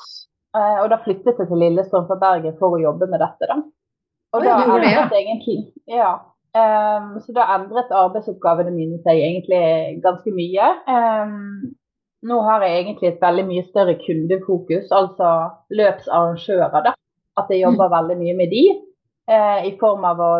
[0.56, 3.50] Eh, og da flyttet jeg til Lillestrøm fra Bergen for å jobbe med dette.
[3.50, 3.60] da.
[4.34, 6.16] Og da endret det, egentlig, ja.
[6.56, 10.68] Um, så da endret arbeidsoppgavene mine seg egentlig ganske mye.
[10.88, 11.74] Um,
[12.26, 15.32] nå har jeg egentlig et veldig mye større kundefokus, altså
[15.70, 16.88] løpsarrangører.
[16.88, 16.94] da.
[17.36, 17.96] At jeg jobber mm.
[17.96, 18.64] veldig mye med de,
[19.30, 20.32] uh, i form av å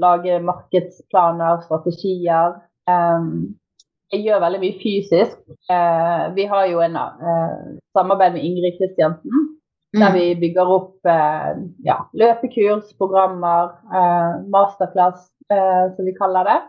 [0.00, 2.56] lage markedsplaner, strategier,
[4.12, 5.38] jeg gjør veldig mye fysisk.
[5.70, 9.48] Uh, vi har jo en uh, samarbeid med Ingrid Kristiansen.
[9.92, 10.16] Der mm.
[10.16, 11.52] vi bygger opp uh,
[11.84, 13.74] ja, løpekurs, programmer,
[14.52, 16.60] masterclass, som vi kaller det.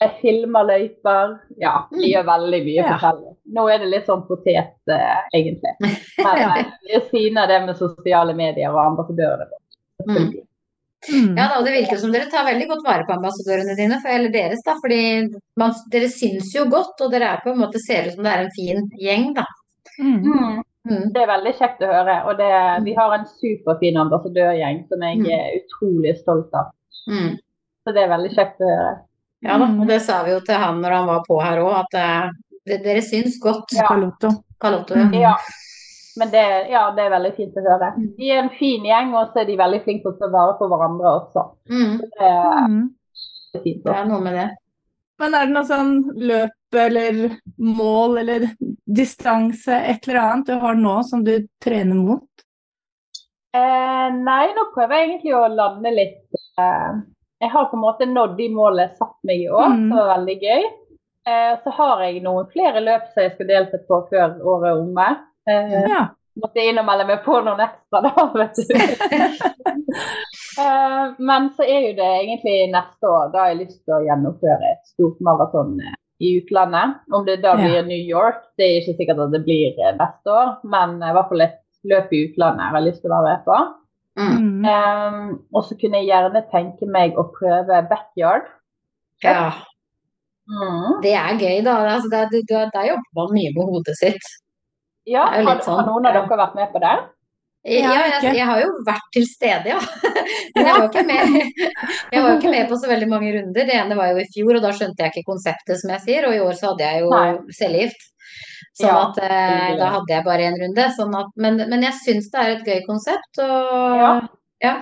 [0.00, 1.36] jeg filmer løyper.
[1.60, 2.08] Ja, vi mm.
[2.10, 3.32] gjør veldig mye forskjellig.
[3.56, 4.76] Nå er det litt sånn potet,
[5.36, 5.72] egentlig.
[5.80, 10.45] Men siden av det med sosiale medier og ambassadørene våre.
[11.06, 11.36] Mm.
[11.38, 14.12] Ja, da, og Det virker som dere tar veldig godt vare på ambassadørene dine, for,
[14.12, 14.62] eller deres.
[14.66, 15.00] da, fordi
[15.60, 18.32] man, Dere syns jo godt, og dere er på en måte ser ut som det
[18.32, 19.28] er en fin gjeng.
[19.36, 19.46] da.
[19.98, 20.16] Mm.
[20.22, 20.64] mm.
[20.86, 21.08] Mm.
[21.10, 22.16] Det er veldig kjekt å høre.
[22.30, 22.50] og det,
[22.86, 25.26] Vi har en superfin ambassadørgjeng som jeg mm.
[25.34, 26.70] er utrolig stolt av.
[27.10, 27.32] Mm.
[27.82, 28.92] Så det er veldig kjekt å høre.
[29.46, 31.74] Ja da, og det sa vi jo til han når han var på her òg,
[31.82, 32.30] at uh,
[32.66, 33.74] dere syns godt.
[33.76, 33.84] Ja.
[33.90, 34.30] Kalotto.
[34.62, 35.10] Kalotto ja.
[35.26, 35.34] ja.
[36.16, 37.90] Men det, ja, det, er veldig fint å høre.
[37.96, 38.12] Mm.
[38.16, 40.54] De er en fin gjeng, og så er de veldig flinke til å ta vare
[40.58, 41.48] på hverandre også.
[41.72, 41.96] Mm.
[42.02, 42.30] Det,
[42.70, 42.78] mm.
[43.16, 43.82] det, er fint.
[43.82, 43.90] Også.
[43.90, 44.46] Det er noe med det.
[45.20, 45.92] Men er det noe sånn
[46.28, 47.20] løp eller
[47.56, 48.48] mål eller
[48.84, 52.26] distanse, et eller annet du har nå som du trener mot?
[53.56, 56.24] Eh, nei, nå prøver jeg egentlig å lande litt.
[56.60, 56.98] Eh,
[57.40, 59.86] jeg har på en måte nådd de målene jeg satte meg i år, mm.
[59.88, 60.66] det var veldig gøy.
[61.26, 64.82] Eh, så har jeg noen flere løp som jeg skal delta på før året er
[64.82, 65.08] omme.
[65.50, 66.06] Eh, ja.
[66.42, 68.74] Måtte innmelde meg på noen ekstra da, vet du.
[70.62, 73.30] eh, men så er jo det egentlig neste år.
[73.32, 76.98] Da har jeg lyst til å gjennomføre et stort maraton eh, i utlandet.
[77.12, 77.86] Om det da blir ja.
[77.86, 80.52] New York, det er ikke sikkert at det blir neste år.
[80.68, 83.46] Men i hvert fall et løp i utlandet jeg har lyst til å være med
[83.46, 83.58] på.
[84.16, 84.64] Mm.
[84.64, 88.48] Um, og så kunne jeg gjerne tenke meg å prøve backyard.
[89.24, 89.50] Ja.
[90.46, 91.02] Mm.
[91.04, 91.76] Det er gøy, da.
[91.96, 94.28] Altså, der jobber man mye med hodet sitt.
[95.06, 96.96] Ja, har, sånn, har, noen av dere vært med på det?
[97.66, 99.78] Ja, jeg, jeg, har jo vært til stede, ja.
[100.54, 101.32] Men jeg var, ikke med,
[102.14, 103.66] jeg var ikke med på så veldig mange runder.
[103.66, 106.28] Det ene var jo i fjor, og da skjønte jeg ikke konseptet, som jeg sier.
[106.28, 107.56] Og i år så hadde jeg jo Nei.
[107.58, 108.06] cellegift.
[108.76, 110.86] Sånn ja, at eh, da hadde jeg bare én runde.
[110.94, 113.42] Sånn at, men, men, jeg syns det er et gøy konsept.
[113.42, 114.12] Og ja.
[114.62, 114.76] ja.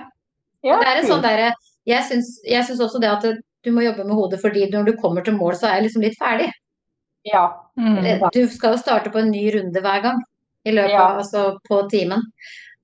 [0.69, 1.53] ja det er en sånn derre
[1.89, 3.25] Jeg syns også det at
[3.65, 6.05] du må jobbe med hodet fordi når du kommer til mål, så er jeg liksom
[6.05, 6.51] litt ferdig.
[7.25, 7.45] Ja.
[7.79, 8.29] Mm.
[8.33, 10.21] Du skal jo starte på en ny runde hver gang
[10.65, 11.07] i løpet ja.
[11.09, 12.23] av, altså på timen.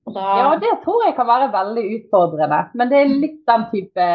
[0.02, 0.22] Da...
[0.38, 2.62] Ja, det tror jeg kan være veldig utfordrende.
[2.78, 4.06] Men det er litt den type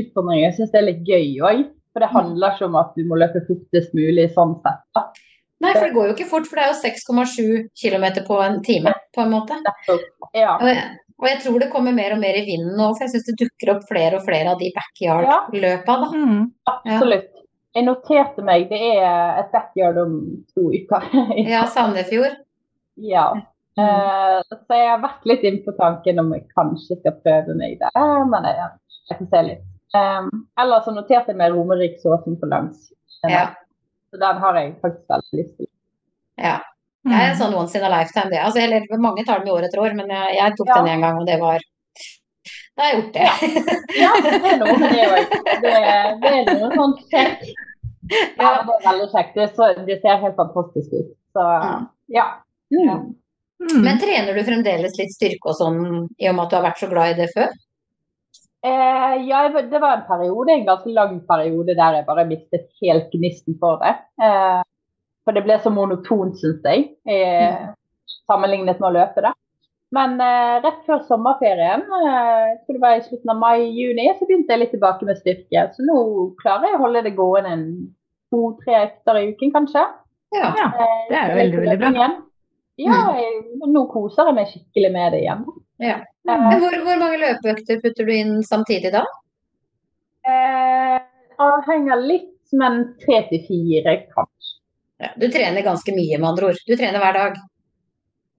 [0.00, 1.66] utfordringer jeg syns er litt gøy òg.
[1.92, 5.18] For det handler ikke om at du må løpe fortest mulig sånn sett.
[5.58, 7.38] Nei, for det går jo ikke fort, for det er jo 6,7
[7.80, 9.56] km på en time, på en måte.
[10.36, 10.52] Ja.
[10.54, 10.84] Og, jeg,
[11.16, 13.38] og, jeg, tror det kommer mer og mer i vinden nå, for jeg syns det
[13.42, 15.98] dukker opp flere og flere av de backyard-løpa.
[16.04, 16.12] Ja.
[16.14, 16.44] Mm.
[16.70, 17.32] Absolutt.
[17.78, 20.18] Jeg noterte meg, det er et backyard om
[20.50, 21.04] to uker.
[21.52, 22.40] ja, Sandefjord.
[22.98, 23.28] Ja.
[23.78, 27.76] Uh, så jeg har vært litt inne på tanken om jeg kanskje skal prøve meg
[27.78, 28.72] der, men jeg,
[29.12, 29.62] jeg får se litt.
[29.94, 32.90] Um, eller så noterte jeg meg Romeriksåsen på langs.
[33.30, 33.46] Ja.
[34.10, 35.70] Så den har jeg faktisk veldig lyst til.
[36.34, 36.58] Ja.
[37.06, 38.42] Det er en sånn once in a lifetime, det.
[38.42, 40.80] Altså, eller, mange tar den i år etter år, men jeg, jeg tok ja.
[40.80, 41.62] den en gang, og det var
[42.78, 43.30] da har jeg gjort det.
[43.98, 45.32] ja, det er noe med det òg.
[45.64, 45.70] Det,
[46.22, 47.48] det, er noe sånn kjekt.
[48.10, 49.34] Ja, det er veldig kjekt.
[49.36, 51.14] Det, så, det ser helt fantastisk ut.
[51.36, 51.46] Så
[52.14, 52.26] ja.
[52.74, 53.14] Mm.
[53.58, 53.80] Mm.
[53.84, 55.80] Men trener du fremdeles litt styrke og sånn
[56.18, 57.50] i og med at du har vært så glad i det før?
[58.66, 63.10] Eh, ja, det var en periode, en ganske lang periode der jeg bare mistet helt
[63.14, 63.94] gnisten for det.
[64.22, 64.62] Eh,
[65.26, 67.68] for det ble så monotont, syns jeg, eh,
[68.30, 69.34] sammenlignet med å løpe det.
[69.94, 74.26] Men eh, rett før sommerferien, eh, jeg tror det var i slutten av mai-juni, så
[74.28, 75.64] begynte jeg litt tilbake med styrke.
[75.74, 76.00] Så nå
[76.42, 77.68] klarer jeg å holde det gående en
[78.32, 79.84] to-tre økter i uken, kanskje.
[80.36, 82.08] Ja, eh, det er jo veldig, veldig bra.
[82.78, 83.18] Ja, mm.
[83.18, 85.44] jeg, nå koser jeg meg skikkelig med det igjen.
[85.82, 85.98] Ja.
[86.28, 89.04] Men hvor, hvor, mange løpeøkter putter du inn samtidig da?
[90.28, 90.98] Eh,
[91.42, 94.54] avhenger litt, men tre til fire, kanskje.
[94.98, 96.60] Ja, du trener ganske mye, med andre ord.
[96.66, 97.40] Du trener hver dag?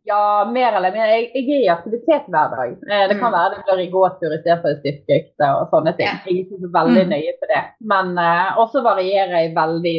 [0.10, 1.10] Ja, mer eller mindre.
[1.14, 2.72] Jeg, jeg, er i aktivitet hver dag.
[2.88, 3.36] Eh, det kan mm.
[3.36, 6.10] være det blir i gåtur istedenfor styrkeøkter og sånne ting.
[6.10, 6.16] Ja.
[6.26, 7.12] Jeg er ikke så veldig mm.
[7.14, 7.62] nøye på det.
[7.94, 9.94] Men uh, også varierer jeg veldig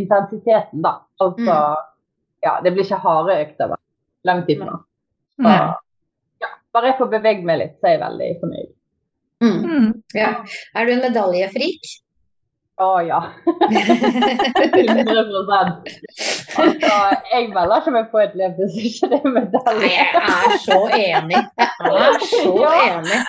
[0.00, 0.96] intensiteten, da.
[1.22, 1.86] Altså mm.
[2.48, 3.76] ja, det blir ikke harde økter
[4.26, 4.74] lang tid nå.
[5.42, 8.70] Ja, bare jeg får bevege meg litt, så er jeg veldig fornøyd.
[9.42, 9.58] Mm.
[9.62, 9.88] mm.
[10.16, 10.32] Ja.
[10.74, 11.94] Er du en medaljefrik?
[12.82, 13.20] Å ja.
[13.46, 15.22] 100
[16.62, 16.96] Altså,
[17.32, 19.88] jeg melder ikke meg på et løp hvis ikke det er medalje.
[19.92, 21.38] Jeg er så enig.
[21.38, 22.72] Jeg er så ja.
[22.90, 23.20] enig.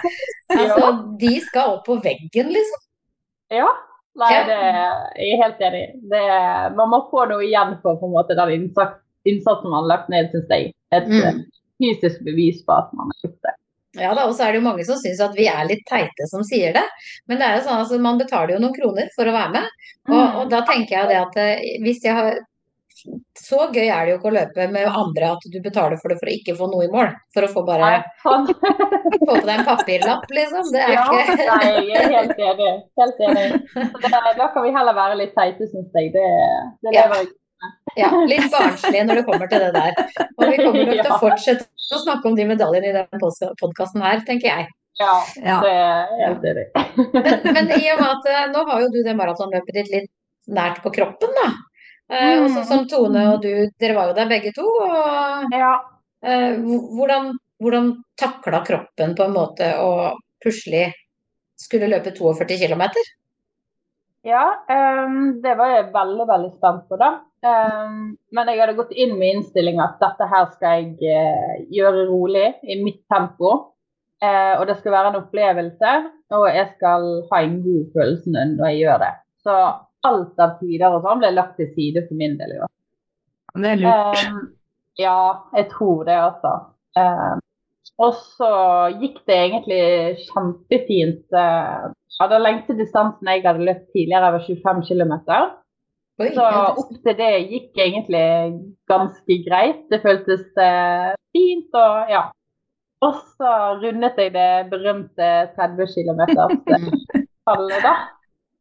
[0.57, 0.89] Altså,
[1.21, 2.81] de skal opp på veggen, liksom.
[3.53, 3.71] Ja.
[4.19, 4.59] Nei, det,
[5.17, 5.85] jeg er helt enig.
[6.11, 6.23] Det,
[6.77, 10.29] man må få noe igjen for på en måte, den innsatsen man har lagt ned,
[10.33, 10.73] syns jeg.
[10.93, 11.43] Et mm.
[11.81, 13.55] fysisk bevis på at man har gjort det.
[13.99, 16.25] Ja da, og så er det jo mange som syns at vi er litt teite
[16.31, 16.85] som sier det.
[17.29, 19.53] Men det er jo sånn at altså, man betaler jo noen kroner for å være
[19.59, 19.85] med.
[20.09, 20.39] Og, mm.
[20.41, 22.41] og da tenker jeg det at eh, hvis jeg har
[23.35, 26.17] så gøy er det jo ikke å løpe med andre at du betaler for det
[26.21, 27.11] for å ikke få noe i mål.
[27.35, 27.89] For å få bare
[28.23, 30.69] få på deg en papirlapp, liksom.
[30.71, 32.73] Det er ja, ikke Nei, jeg er helt enig.
[33.01, 33.47] Helt enig.
[33.75, 36.13] Det, da kan vi heller være litt teite, syns jeg.
[36.15, 36.27] Det,
[36.85, 37.42] det lever jeg ja,
[38.29, 39.97] litt barnslige når det kommer til det der.
[40.37, 44.05] Og vi kommer nok til å fortsette å snakke om de medaljene i denne podkasten
[44.05, 44.71] her, tenker jeg.
[45.01, 46.65] Ja, det er helt enig.
[47.15, 50.11] men, men, i og med at eh, nå har jo du det maratonløpet ditt litt
[50.53, 51.47] nært på kroppen, da.
[52.11, 52.43] Eh, mm.
[52.45, 53.49] Også som Tone og du,
[53.81, 54.67] dere var jo der begge to.
[54.67, 55.73] Og, ja.
[56.25, 60.91] eh, hvordan, hvordan takla kroppen på en måte å plutselig
[61.59, 62.85] skulle løpe 42 km?
[64.23, 67.15] Ja, um, det var jeg veldig, veldig spent på, da.
[67.43, 72.05] Um, men jeg hadde gått inn med innstilling at dette her skal jeg uh, gjøre
[72.07, 73.51] rolig, i mitt tempo.
[74.23, 75.93] Uh, og det skal være en opplevelse,
[76.37, 79.13] og jeg skal ha en god følelse når jeg gjør det.
[79.43, 79.55] Så
[80.07, 82.71] alt av tider og sånn ble lagt til side for min del i år.
[83.59, 84.21] Det er lurt.
[84.23, 84.45] Um,
[85.01, 85.17] ja,
[85.57, 86.53] jeg tror det, altså.
[88.05, 88.53] og så
[89.01, 89.83] gikk det egentlig
[90.29, 91.27] kjempefint.
[91.35, 91.91] Uh,
[92.23, 95.13] av den lengste distansen jeg hadde løpt tidligere, var 25 km.
[96.21, 98.25] Så opp til det gikk egentlig
[98.89, 99.81] ganske greit.
[99.89, 102.27] Det føltes eh, fint og ja.
[103.03, 107.95] Og så rundet jeg det berømte 30 km-tallet, da.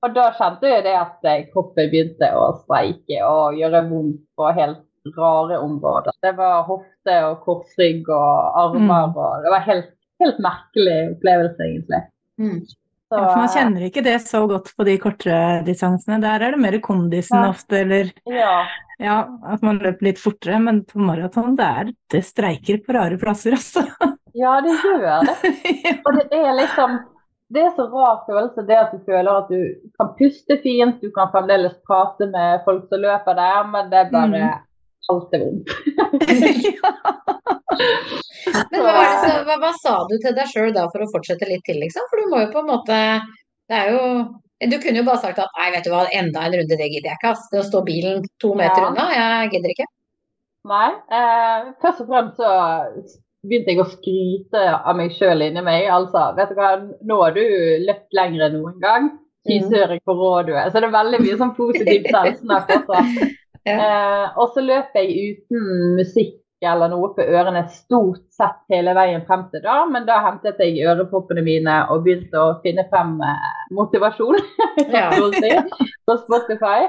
[0.03, 4.49] Og da kjente jeg det at eh, kroppen begynte å streike og gjøre vondt på
[4.57, 4.83] helt
[5.19, 6.17] rare områder.
[6.25, 9.19] Det var hofte og korsrygg og armer mm.
[9.19, 12.03] og Det var helt, helt merkelig opplevelse, egentlig.
[12.41, 12.59] Mm.
[13.13, 16.17] Så, ja, for man kjenner ikke det så godt på de kortere distansene.
[16.23, 17.51] Der er det mer kondisen ja.
[17.53, 18.55] ofte, eller ja.
[18.97, 19.17] ja.
[19.53, 20.57] at man løper litt fortere.
[20.65, 23.85] Men på maraton, det, det streiker på rare plasser, altså.
[24.33, 25.37] Ja, det gjør det.
[26.09, 26.95] Og det er liksom
[27.53, 31.13] Det er så rar følelse, det at du føler at du kan puste fint, du
[31.13, 34.63] kan fremdeles prate med folk som løper der, men det er bare mm
[35.11, 35.67] alt er vondt.
[38.73, 41.65] Men hva, så, hva, hva, sa du til deg sjøl da for å fortsette litt
[41.67, 42.05] til, liksom?
[42.11, 42.99] For du må jo på en måte
[43.71, 44.03] Det er jo
[44.69, 47.11] Du kunne jo bare sagt at nei, vet du hva, enda en runde, det gidder
[47.13, 47.35] jeg ikke.
[47.53, 48.91] Det å stå bilen to meter ja.
[48.91, 49.89] unna, jeg gidder ikke.
[50.71, 50.91] Nei.
[51.19, 52.53] Eh, først og fremst så
[53.43, 55.89] begynte jeg å skryte av meg sjøl inni meg.
[55.91, 56.71] Altså, vet du hva,
[57.11, 57.43] nå har du
[57.89, 59.11] løpt lenger enn noen gang.
[59.43, 59.71] Fy mm.
[59.73, 60.71] søren, hvor rå du er.
[60.71, 63.01] Så det er veldig mye sånn positivt selvsnakk også.
[63.65, 69.25] Eh, og så løp jeg uten musikk eller noe på ørene stort sett hele veien
[69.27, 73.49] frem til da, men da hentet jeg øreproppene mine og begynte å finne frem eh,
[73.75, 74.39] motivasjon
[74.95, 75.09] ja.
[75.11, 76.87] på Spotify.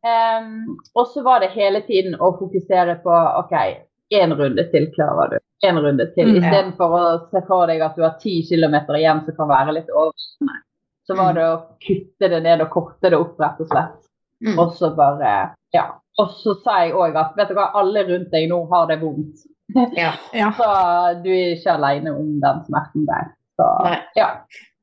[0.00, 3.52] Um, og så var det hele tiden å fokusere på OK,
[4.16, 5.38] én runde til klarer du.
[5.68, 6.30] Én runde til.
[6.30, 9.76] Mm, Istedenfor å se for deg at du har ti kilometer igjen som kan være
[9.76, 10.56] litt overraskende.
[11.04, 11.36] Så var mm.
[11.36, 13.98] det å kutte det ned og korte det opp, rett og slett.
[14.40, 14.56] Mm.
[14.56, 15.34] Og så bare
[15.76, 15.86] Ja.
[16.20, 19.00] Og så sa jeg òg at vet du hva, alle rundt deg nå har det
[19.02, 19.46] vondt.
[19.96, 20.14] Ja.
[20.58, 20.72] så
[21.22, 23.30] du er ikke alene om den smerten der.
[23.60, 23.70] Så,
[24.18, 24.32] ja.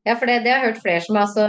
[0.08, 1.46] Ja, for det, det, har jeg hørt flere som altså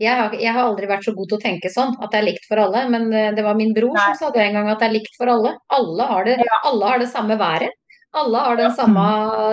[0.00, 2.26] jeg har, jeg har, aldri vært så god til å tenke sånn, at det er
[2.30, 2.86] likt for alle.
[2.88, 4.06] Men eh, det var min bror Nei.
[4.06, 5.52] som sa det en gang, at det er likt for alle.
[5.76, 6.60] Alle har det, ja.
[6.70, 7.76] alle har det samme været.
[8.14, 9.04] Alle har den samme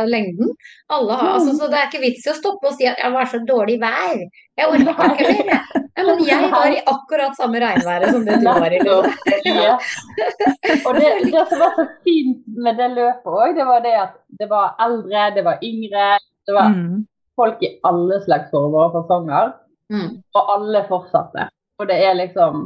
[0.06, 0.52] lengden.
[0.92, 3.30] Har, altså, så det er ikke vits i å stoppe og si at jeg var
[3.30, 4.20] så dårlig vær.
[4.60, 5.64] Jeg orker ikke mer.
[5.98, 8.82] Ja, men jeg var i akkurat samme regnværet som det du var i.
[9.52, 9.78] Ja.
[10.86, 14.14] Og det, det, som var så fint med det løpet òg, det var det at
[14.40, 16.06] det var eldre, det var yngre.
[16.48, 17.02] Det var mm.
[17.40, 19.56] folk i alle slags former og fasonger.
[19.92, 20.22] Mm.
[20.38, 21.50] Og alle fortsatte.
[21.82, 22.62] Og det er liksom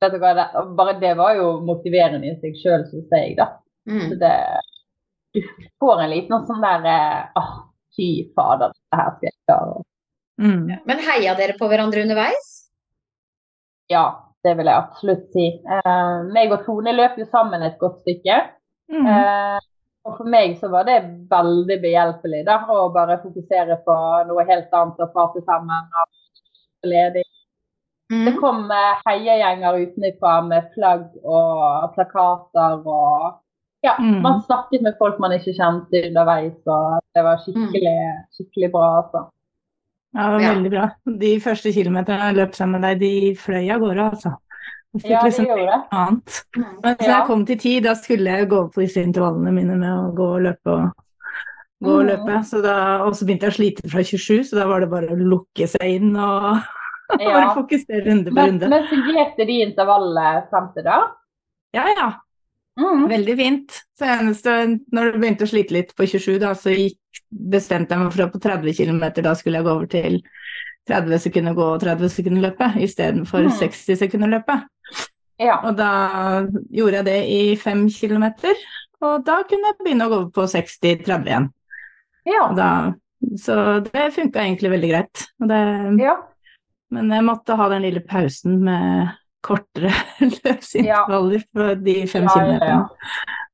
[0.00, 0.46] hva, det,
[0.76, 3.52] Bare det var jo motiverende i seg sjøl, syns jeg, da.
[3.88, 4.08] Mm.
[4.08, 4.32] Så det
[5.36, 7.52] du får en liten sånn der Å, Åh,
[7.96, 9.82] fy fader, det her skal jeg klare.
[10.42, 10.64] Mm.
[10.88, 12.52] Men heia dere på hverandre underveis?
[13.92, 15.46] Ja, Det vil jeg absolutt si.
[15.66, 18.36] Uh, meg og Tone løp jo sammen et godt stykke.
[18.92, 19.06] Mm.
[19.08, 19.56] Uh,
[20.06, 21.00] og for meg så var det
[21.32, 23.96] veldig behjelpelig da, å bare fokusere på
[24.28, 25.88] noe helt annet og prate sammen.
[25.90, 26.12] og
[26.86, 27.24] ledig.
[28.12, 28.24] Mm.
[28.28, 28.70] Det kom
[29.06, 33.40] heiegjenger utenfra med flagg og plakater og
[33.86, 34.18] ja, mm.
[34.24, 37.96] man snakket med folk man ikke kjente underveis, og det var skikkelig,
[38.34, 38.88] skikkelig bra.
[39.02, 39.26] altså.
[40.16, 40.50] Ja, det var ja.
[40.54, 40.88] veldig bra.
[41.22, 44.36] De første kilometerne jeg løp sammen med deg, de fløy av gårde, altså.
[44.96, 45.80] Jeg fikk ja, de liksom gjorde det.
[46.02, 46.38] Annet.
[46.56, 46.68] Mm.
[46.70, 47.10] Men da ja.
[47.10, 50.30] jeg kom til ti, da skulle jeg gå på disse intervallene mine med å gå
[50.38, 50.86] og løpe og
[51.84, 52.08] gå og mm.
[52.10, 52.40] løpe.
[52.48, 55.12] Så da, og så begynte jeg å slite fra 27, så da var det bare
[55.12, 56.46] å lukke seg inn og
[57.20, 57.28] ja.
[57.28, 58.70] bare fokusere runde på runde.
[58.72, 61.00] Men, men fungerte de intervallene frem til da?
[61.76, 62.08] Ja, ja.
[62.76, 63.06] Mm.
[63.08, 63.78] Veldig fint.
[63.96, 64.54] Så eneste,
[64.92, 68.26] når du begynte å slite litt på 27, da, så gikk, bestemte jeg meg for
[68.26, 70.18] at på 30 km da skulle jeg gå over til
[70.86, 73.54] 30 sekunder gå og 30 sekunder løpe istedenfor mm.
[73.58, 74.60] 60 sekunder løpe.
[75.42, 75.58] Ja.
[75.66, 75.90] Og da
[76.72, 78.28] gjorde jeg det i 5 km,
[79.04, 81.50] og da kunne jeg begynne å gå over på 60-30 igjen.
[82.26, 82.46] Ja.
[82.56, 82.70] Da,
[83.40, 85.26] så det funka egentlig veldig greit.
[85.50, 85.60] Det,
[86.00, 86.16] ja.
[86.94, 89.12] Men jeg måtte ha den lille pausen med
[89.46, 89.92] kortere
[90.44, 91.50] løpsintervaller ja.
[91.54, 92.80] på de fem ja, kilometerne.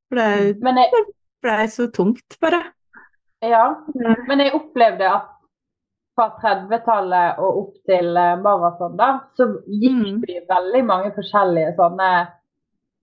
[0.09, 1.05] For det, jeg,
[1.43, 2.63] ble så tungt, bare.
[3.43, 3.65] Ja,
[4.29, 5.29] men jeg opplevde at
[6.13, 10.21] fra 30-tallet og opp til eh, maraton, da, så gikk mm.
[10.21, 12.09] vi veldig mange forskjellige sånne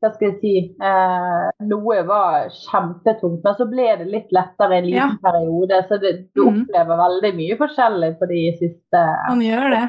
[0.01, 4.87] hva skal jeg si eh, Noe var kjempetungt, men så ble det litt lettere en
[4.87, 5.19] liten ja.
[5.21, 5.83] periode.
[5.91, 6.63] Så det, du mm.
[6.63, 9.83] opplever veldig mye forskjellig på de siste Man gjør det.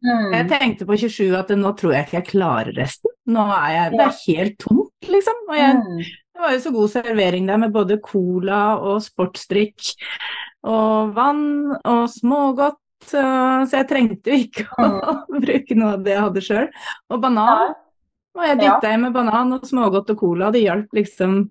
[0.00, 0.32] Mm.
[0.32, 3.12] Jeg tenkte på 27 at nå tror jeg ikke jeg klarer resten.
[3.30, 5.42] Nå er jeg, Det er helt tomt, liksom.
[5.48, 5.98] Og jeg, mm.
[6.34, 9.92] det var jo så god servering der med både cola og sportsdrikk
[10.70, 11.44] og vann
[11.78, 12.80] og smågodt.
[13.10, 13.20] Så
[13.72, 15.38] jeg trengte jo ikke å mm.
[15.44, 16.66] bruke noe av det jeg hadde sjøl.
[17.12, 17.78] Og banan.
[18.38, 20.52] Og jeg dytta i med banan og smågodt og cola.
[20.54, 21.42] Det hjalp liksom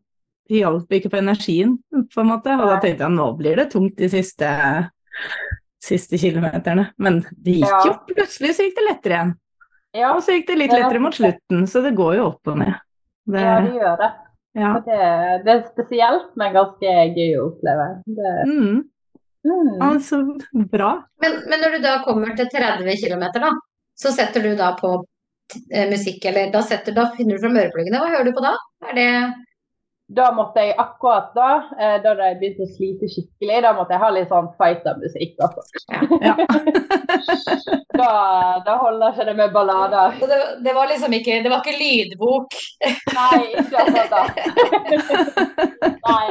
[0.50, 2.56] Det hjalp ikke på energien, på en måte.
[2.58, 4.48] Og da tenkte jeg nå blir det tungt de siste
[5.84, 6.89] siste kilometerne.
[6.98, 7.84] Men det gikk ja.
[7.88, 7.96] jo.
[8.12, 9.36] Plutselig så gikk det lettere igjen.
[9.98, 10.13] Ja.
[10.13, 12.76] Og så gikk det litt lettere mot slutten, så det går jo opp og ned.
[13.30, 13.42] Det...
[13.42, 14.10] Ja, det gjør det.
[14.60, 14.72] Ja.
[14.86, 15.00] Det,
[15.46, 17.88] det, er spesielt, men ganske gøy å oppleve.
[18.06, 18.34] Det...
[18.50, 18.80] Mm.
[19.50, 19.76] Mm.
[19.86, 20.20] Altså,
[20.70, 20.92] bra.
[21.24, 23.54] Men, men, når du da kommer til 30 km, da,
[23.98, 24.92] så setter du da på
[25.72, 28.02] eh, musikk, eller da, setter, da finner du fram ørepluggene.
[28.02, 28.56] Hva hører du på da?
[28.89, 29.10] Er det
[30.10, 34.02] da måtte jeg akkurat da, eh, da jeg begynte å slite skikkelig, da måtte jeg
[34.02, 35.36] ha litt sånn fighter-musikk.
[35.45, 35.62] Altså.
[36.26, 36.34] Ja.
[38.02, 38.10] da,
[38.65, 40.17] da, holder ikke det med ballader.
[40.17, 42.58] Det, det, var liksom ikke Det var ikke lydbok?
[43.19, 44.24] Nei, ikke akkurat da.
[46.10, 46.26] Nei.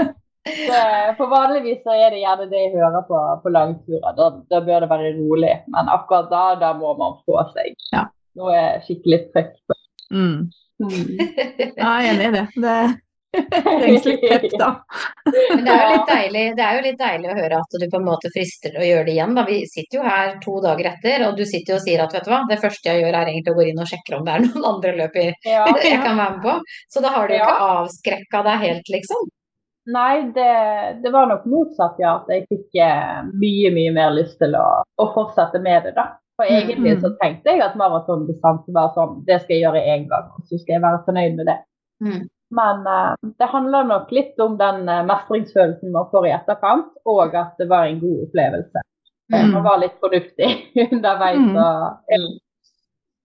[0.49, 0.85] Det,
[1.19, 4.13] for vanligvis så er det gjerne det jeg hører på på langturer.
[4.19, 5.57] Da, da bør det være rolig.
[5.71, 8.09] Men akkurat da, da må man få seg ja.
[8.41, 9.83] noe skikkelig trøkk på.
[10.09, 10.49] Mm.
[10.83, 11.13] Mm.
[11.77, 12.49] Ja, jeg er enig i det.
[12.65, 12.81] det
[13.37, 14.69] Trengs litt pep, da.
[15.27, 17.85] Men det er, jo litt deilig, det er jo litt deilig å høre at du
[17.85, 19.35] på en måte frister å gjøre det igjen.
[19.37, 19.45] Da.
[19.49, 22.29] Vi sitter jo her to dager etter, og du sitter jo og sier at vet
[22.29, 24.37] du hva, det første jeg gjør er egentlig å gå inn og sjekke om det
[24.37, 25.33] er noen andre løp ja,
[25.91, 26.55] jeg kan være med på.
[26.93, 27.51] Så da har du jo ja.
[27.51, 29.29] ikke avskrekka deg helt, liksom.
[29.89, 30.55] Nei, det,
[31.03, 32.19] det, var nok motsatt, ja.
[32.23, 36.11] At jeg fikk eh, mye, mye mer lyst til å, å fortsette med det, da.
[36.39, 37.01] For egentlig mm.
[37.03, 40.61] så tenkte jeg at maratondistanse var sånn, det skal jeg gjøre én gang, og så
[40.61, 41.57] skal jeg være fornøyd med det.
[42.05, 42.21] Mm.
[42.51, 47.37] Men uh, det handler nok litt om den uh, mestringsfølelsen man får i etterkant, og
[47.37, 48.85] at det var en god opplevelse.
[49.33, 49.51] Mm.
[49.53, 50.51] Man var litt fornuftig
[50.91, 51.39] underveis.
[51.39, 51.57] Mm.
[51.57, 52.29] Og, mm.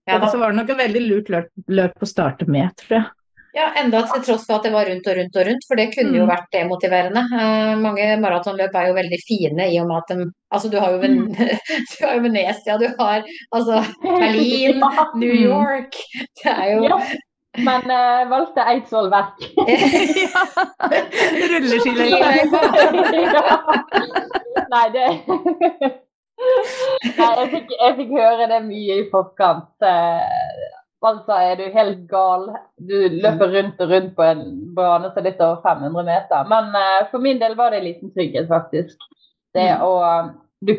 [0.04, 3.06] Ja, så var det nok en veldig lurt løp, å starte med, tror jeg.
[3.54, 5.92] Ja, enda til tross for at det var rundt og rundt og rundt, for det
[5.94, 6.16] kunne mm.
[6.18, 7.22] jo vært demotiverende.
[7.30, 10.92] Uh, mange maratonløp er jo veldig fine i og med at de Altså, du har
[10.94, 11.30] jo, Ven mm.
[11.90, 13.22] du har jo Venezia, du har
[13.54, 14.82] altså Berlin,
[15.18, 15.96] New York
[16.42, 16.98] Det er jo
[17.62, 19.44] men uh, valgte Eidsvoll vekk.
[21.52, 22.62] Rulleskiløype.
[23.36, 23.58] ja.
[24.72, 25.04] Nei, det
[27.14, 29.70] Nei, jeg fikk, jeg fikk, høre det mye i forkant.
[29.84, 32.48] Uh, altså, er du helt gal?
[32.82, 36.48] Du løper rundt og rundt på en bane som er litt over 500 meter.
[36.50, 38.98] Men uh, for min del var det en liten trygghet, faktisk.
[39.54, 39.84] Det mm.
[39.86, 39.92] å
[40.64, 40.74] du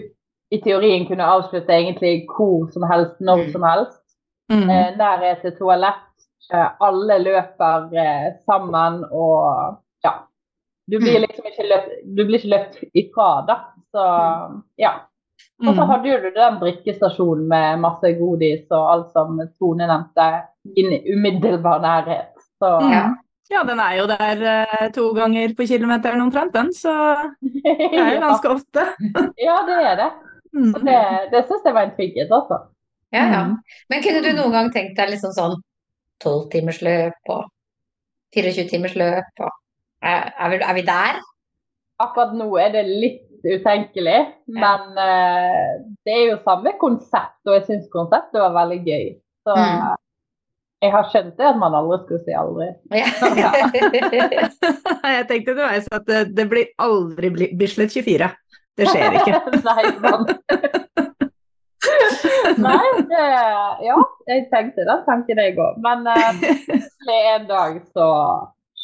[0.51, 4.01] i teorien kunne avslutte egentlig hvor som helst, når som helst.
[4.45, 4.67] Mm.
[4.99, 6.04] nærhet til toalett
[6.53, 10.13] alle løper eh, sammen og ja.
[10.85, 11.25] Du blir mm.
[11.25, 13.59] liksom ikke løpt, du blir ikke løpt ifra, da.
[13.91, 14.63] Så mm.
[14.81, 14.93] ja.
[15.65, 20.27] Og så hadde jo du den brikkestasjonen med masse godis og alt som Tone nevnte,
[20.75, 20.83] i
[21.13, 22.33] umiddelbar nærhet.
[22.59, 23.05] Så ja.
[23.49, 26.71] Ja, den er jo der uh, to ganger på kilometeren omtrent, den.
[26.73, 26.93] Så
[27.41, 28.85] det er jo ganske ofte.
[29.47, 30.09] ja, det er det.
[30.55, 30.71] Mm.
[30.87, 31.01] det,
[31.33, 32.57] det syns jeg var en trygghet, altså.
[33.13, 33.43] Ja, ja.
[33.45, 33.57] Mm.
[33.89, 35.59] Men kunne du noen gang tenkt deg liksom sånn
[36.23, 37.45] tolvtimersløp og
[38.35, 39.51] 24-timersløp og
[40.05, 41.21] er, er, vi, er vi der?
[42.03, 44.19] Akkurat nå er det litt utenkelig,
[44.51, 45.69] men uh,
[46.05, 49.05] det er jo samme konsept, og jeg syns konseptet var veldig gøy.
[49.45, 49.93] Så mm.
[50.83, 52.71] jeg har skjønt det at man aldri skulle si aldri.
[52.97, 53.09] Ja.
[55.17, 58.31] jeg tenkte underveis at det, det blir aldri Bislett 24.
[58.75, 59.41] Det skjer ikke.
[59.69, 60.25] Nei, man.
[62.65, 63.23] Nei, det,
[63.85, 63.95] ja,
[64.29, 65.79] jeg tenkte den tanken jeg òg.
[65.83, 66.45] Men uh,
[67.15, 68.07] en dag så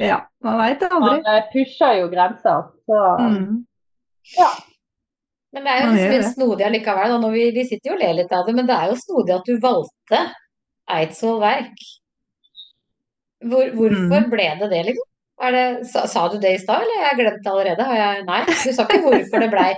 [0.01, 1.21] Ja, man veit aldri.
[1.21, 3.47] Man uh, pusher jo grenser, så mm.
[4.37, 4.51] Ja.
[5.51, 7.15] Men det er jo liksom litt snodig allikevel.
[7.17, 9.35] Og vi, vi, sitter jo og ler litt av det, men det er jo snodig
[9.35, 10.21] at du valgte
[10.91, 11.87] Eidsvoll Verk.
[13.41, 14.29] Hvor, hvorfor mm.
[14.31, 15.07] ble det det, liksom?
[15.41, 17.85] Det, sa, sa, du det i stad, eller har jeg glemt det allerede?
[17.97, 19.71] Jeg, nei, du sa ikke hvorfor det blei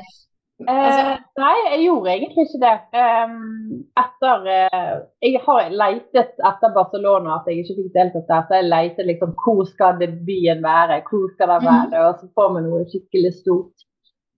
[0.61, 1.01] Altså.
[1.01, 2.73] Uh, nei, jeg gjorde egentlig ikke det.
[2.95, 4.91] Um, etter uh,
[5.25, 8.45] Jeg har leitet etter Barcelona, at jeg ikke fikk deltatt der.
[8.47, 11.67] Så jeg leitet liksom hvor skal debuten være, hvor skal det mm.
[11.71, 12.05] være?
[12.07, 13.87] Og så får vi noe skikkelig stort.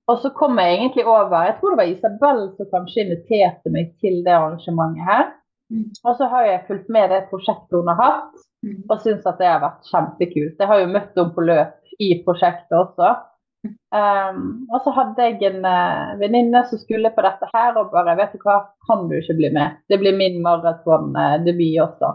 [0.08, 3.94] Og så kom jeg egentlig over Jeg tror det var Isabel som kanskje inviterte meg
[4.02, 5.32] til det arrangementet her.
[5.74, 5.88] Mm.
[6.06, 8.84] Og så har jeg fulgt med det prosjektet hun har hatt, mm.
[8.86, 10.60] og syns at det har vært kjempekult.
[10.62, 13.16] Jeg har jo møtt henne på løp i prosjektet også.
[13.96, 18.18] Um, og så hadde jeg en uh, venninne som skulle på dette her, og bare
[18.20, 18.58] Vet du hva,
[18.88, 19.68] kan du ikke bli med?
[19.90, 22.10] Det blir min maratondebut også.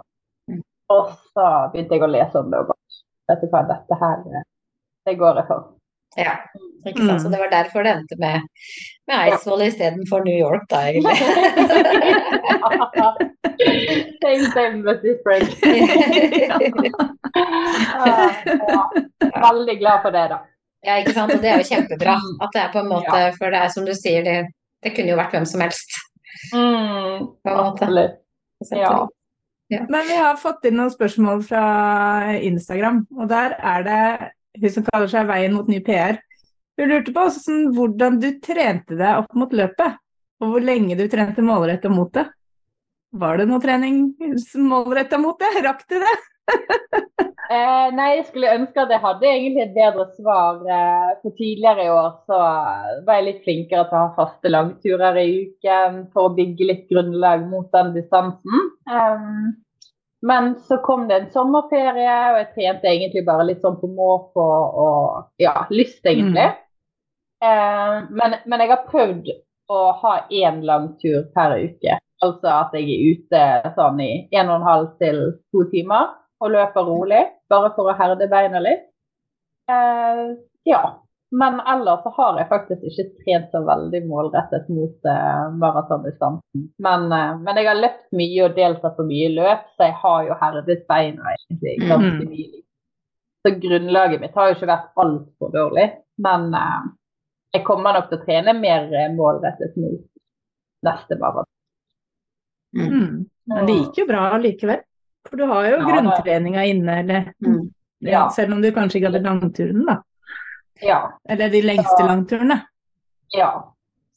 [0.51, 0.62] Mm.
[0.94, 2.84] Og så begynte jeg å lese om det, og bare
[3.30, 4.44] Vet du hva, dette her, eh,
[5.07, 5.61] det går jeg for.
[6.18, 6.34] Ja,
[6.82, 7.12] ikke sant.
[7.12, 7.22] Mm.
[7.22, 8.42] Så det var derfor det endte med,
[9.07, 11.16] med Eidsvoll istedenfor New York, da, egentlig.
[14.22, 15.51] same, same, but different.
[19.46, 20.42] Veldig glad for det, da.
[20.86, 21.34] Ja, ikke sant.
[21.34, 22.16] Og det er jo kjempebra.
[22.44, 24.36] At det er på en måte, for det er som du sier, det,
[24.84, 25.96] det kunne jo vært hvem som helst.
[26.54, 28.20] Mm, absolutt.
[28.72, 28.94] Ja.
[29.70, 29.84] Ja.
[29.88, 31.64] Men vi har fått inn noen spørsmål fra
[32.42, 34.00] Instagram, og der er det
[34.58, 36.18] hun som kaller seg Veien mot ny PR.
[36.80, 40.00] Hun lurte på sånn, hvordan du trente deg opp mot løpet,
[40.40, 42.26] og hvor lenge du trente målretta mot det.
[43.20, 44.02] Var det noe trening
[44.70, 45.50] målretta mot det?
[45.66, 46.16] Rakk du det?
[47.55, 50.61] eh, nei, jeg skulle ønske at jeg hadde egentlig et bedre svar.
[50.64, 52.43] Eh, for tidligere i år så
[53.07, 56.86] var jeg litt flinkere til å ha faste langturer i uken for å bygge litt
[56.93, 58.70] grunnlag mot den distansen.
[58.91, 59.53] Um,
[60.22, 64.49] men så kom det en sommerferie, og jeg trente egentlig bare litt sånn på måfå
[64.84, 66.51] og ja, lyst, egentlig.
[66.51, 66.66] Mm.
[67.41, 69.30] Eh, men, men, jeg har prøvd
[69.72, 71.97] å ha én langtur per uke.
[72.20, 75.22] Altså at jeg er ute sånn i en og en halv til
[75.55, 76.11] to timer
[76.41, 77.20] og løper rolig,
[77.51, 78.88] bare for å herde beina litt.
[79.70, 80.26] Eh,
[80.68, 80.82] ja.
[81.30, 86.64] Men ellers så har jeg faktisk ikke trent så veldig målrettet mot eh, maratondistansen.
[86.82, 90.24] Men, eh, men, jeg har løpt mye og deltatt på mye løp, så jeg har
[90.26, 92.32] jo herdet beina egentlig ganske mm.
[92.32, 92.64] mye.
[93.47, 95.86] Så grunnlaget mitt har jo ikke vært altfor dårlig.
[96.26, 96.91] Men eh,
[97.55, 100.03] jeg kommer nok til å trene mer målrettet mot
[100.91, 101.55] neste maraton.
[102.74, 103.26] Mm.
[103.51, 104.82] Men det gikk jo bra likevel.
[105.28, 107.60] For du har jo ja, grunntreninga inne, eller mm.
[108.08, 109.98] ja, selv om du kanskje ikke hadde langturen, da.
[110.80, 111.00] Ja.
[111.28, 112.60] Eller de lengste langturene.
[113.36, 113.50] Ja.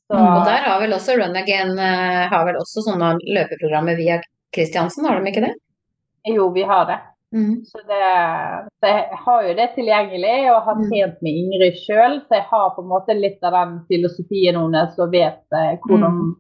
[0.08, 0.20] Så...
[0.20, 4.20] Og der har vel også Run Again eh, har vel også sånne løpeprogrammer via
[4.56, 5.54] Kristiansen, har de ikke det?
[6.30, 7.00] Jo, vi har det.
[7.34, 7.66] Mm.
[7.66, 8.00] Så, det,
[8.80, 10.84] så jeg har jo det tilgjengelig og har mm.
[10.92, 12.20] trent med Ingrid sjøl.
[12.28, 16.20] Så jeg har på en måte litt av den filosofien hennes og vet eh, hvordan
[16.20, 16.34] mm.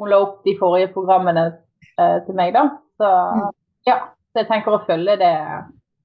[0.00, 2.50] hun la opp de forrige programmene eh, til meg.
[2.56, 2.66] da.
[2.98, 3.44] Så mm.
[3.88, 3.98] Ja,
[4.32, 5.34] så jeg tenker å følge det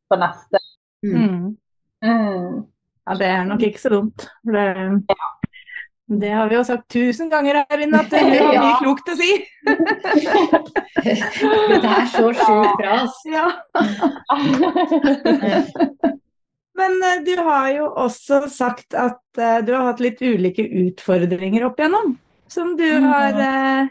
[0.09, 0.61] på neste.
[1.05, 1.55] Mm.
[2.05, 2.65] mm.
[3.09, 4.25] Ja, det er nok ikke så dumt.
[4.45, 4.65] Det,
[6.21, 9.15] det har vi jo sagt tusen ganger her inne, at du har mye klokt å
[9.17, 9.31] si.
[11.03, 13.29] det er så sjukt bra, altså.
[13.33, 13.45] Ja.
[16.79, 21.65] Men uh, du har jo også sagt at uh, du har hatt litt ulike utfordringer
[21.67, 22.13] opp igjennom,
[22.47, 23.09] som du mm.
[23.09, 23.89] har uh,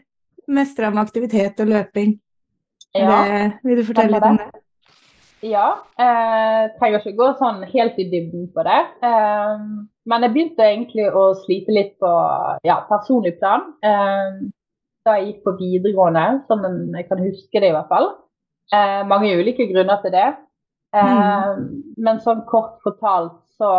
[0.48, 2.16] mestra med aktivitet og løping.
[2.96, 3.20] Ja.
[3.28, 4.48] Det, vil du fortelle litt om det?
[5.46, 5.68] Ja.
[6.00, 8.78] Eh, trenger ikke gå sånn helt i dybden på det.
[9.06, 9.66] Eh,
[10.08, 12.12] men jeg begynte egentlig å slite litt på
[12.66, 14.40] ja, personlig plan eh,
[15.06, 16.64] da jeg gikk på videregående, sånn
[16.96, 18.10] jeg kan huske det i hvert fall.
[18.74, 20.28] Eh, mange ulike grunner til det.
[20.96, 21.66] Eh, mm.
[22.02, 23.70] Men sånn kort fortalt så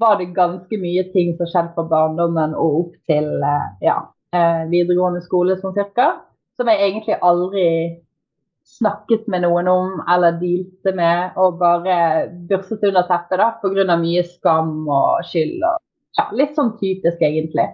[0.00, 3.98] var det ganske mye ting som skjedde fra barndommen og opp til eh, ja,
[4.70, 6.14] videregående skole sånn cirka,
[6.56, 7.66] som jeg egentlig aldri
[8.68, 13.96] snakket med noen om eller dealte med, og bare børset under teppet da, pga.
[13.98, 15.62] mye skam og skyld.
[15.62, 15.80] Og,
[16.18, 17.68] ja, litt sånn typisk, egentlig.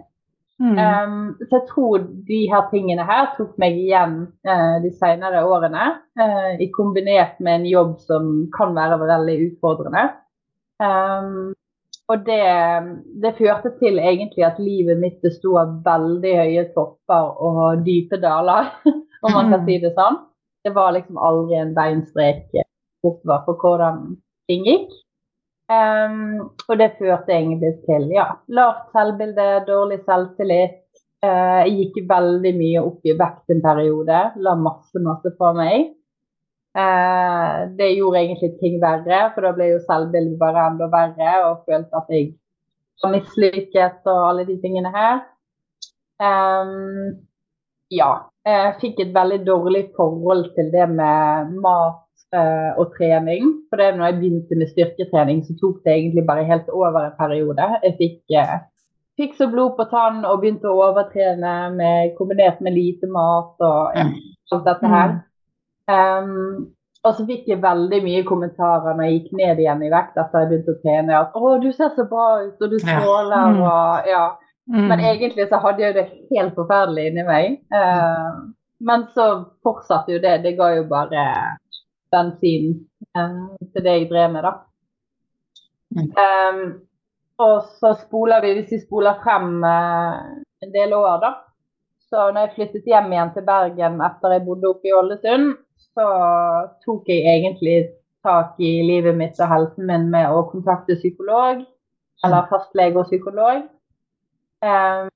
[0.58, 0.74] Mm.
[0.74, 4.16] Um, så jeg tror de her tingene her tok meg igjen
[4.48, 5.84] uh, de senere årene,
[6.18, 10.08] uh, i kombinert med en jobb som kan være veldig utfordrende.
[10.82, 11.54] Um,
[12.08, 12.42] og det,
[13.22, 18.72] det, førte til egentlig at livet mitt besto av veldig høye topper og dype daler,
[19.24, 20.18] om man kan si det sånn.
[20.64, 22.48] Det var liksom aldri en beinstrek
[23.02, 24.00] bortover for hvordan
[24.50, 24.90] ting gikk.
[25.68, 30.80] Um, og det førte egentlig til ja, lavt selvbilde, dårlig selvtillit.
[31.24, 34.20] Uh, jeg gikk veldig mye opp i vekt en periode.
[34.44, 35.90] La masse, masse på meg.
[36.78, 41.64] Uh, det gjorde egentlig ting verre, for da ble jo selvbildet bare enda verre og
[41.68, 42.30] følte at jeg
[43.02, 45.20] var mislykket og alle de tingene her.
[46.18, 47.18] Um,
[47.92, 48.12] ja.
[48.48, 52.04] Jeg fikk et veldig dårlig forhold til det med mat
[52.36, 53.50] uh, og trening.
[53.68, 57.18] For det når jeg begynte med styrketrening, så tok det egentlig bare helt over en
[57.18, 57.68] periode.
[57.84, 58.56] Jeg fikk, uh,
[59.20, 63.96] fikk så blod på tann og begynte å overtrene med, kombinert med lite mat og
[63.98, 64.08] ja,
[64.54, 65.14] alt dette her.
[65.88, 66.68] Um,
[67.06, 70.42] og så fikk jeg veldig mye kommentarer når jeg gikk ned igjen i vekt etter
[70.42, 71.20] jeg begynte å trene.
[71.22, 73.62] At 'Å, du ser så bra ut, og du stråler', mm.
[73.62, 74.24] og ja.
[74.68, 74.86] Mm.
[74.90, 77.60] Men egentlig så hadde jeg det helt forferdelig inni meg.
[77.72, 78.52] Uh,
[78.84, 79.28] men så
[79.64, 80.38] fortsatte jo det.
[80.44, 81.24] Det ga jo bare
[82.12, 82.70] bensin
[83.16, 83.38] eh,
[83.72, 84.52] til det jeg drev med, da.
[85.96, 86.10] Mm.
[86.22, 86.60] Um,
[87.42, 90.20] og så spoler vi, hvis vi spoler frem uh,
[90.64, 91.32] en del år, da.
[92.08, 95.50] Så når jeg flyttet hjem igjen til Bergen etter jeg bodde oppe i Ålesund,
[95.92, 96.06] så
[96.84, 97.78] tok jeg egentlig
[98.24, 101.60] tak i livet mitt og helsen min med å kontakte psykolog,
[102.24, 102.48] eller mm.
[102.52, 103.66] fastlege og psykolog.
[104.64, 105.08] Um,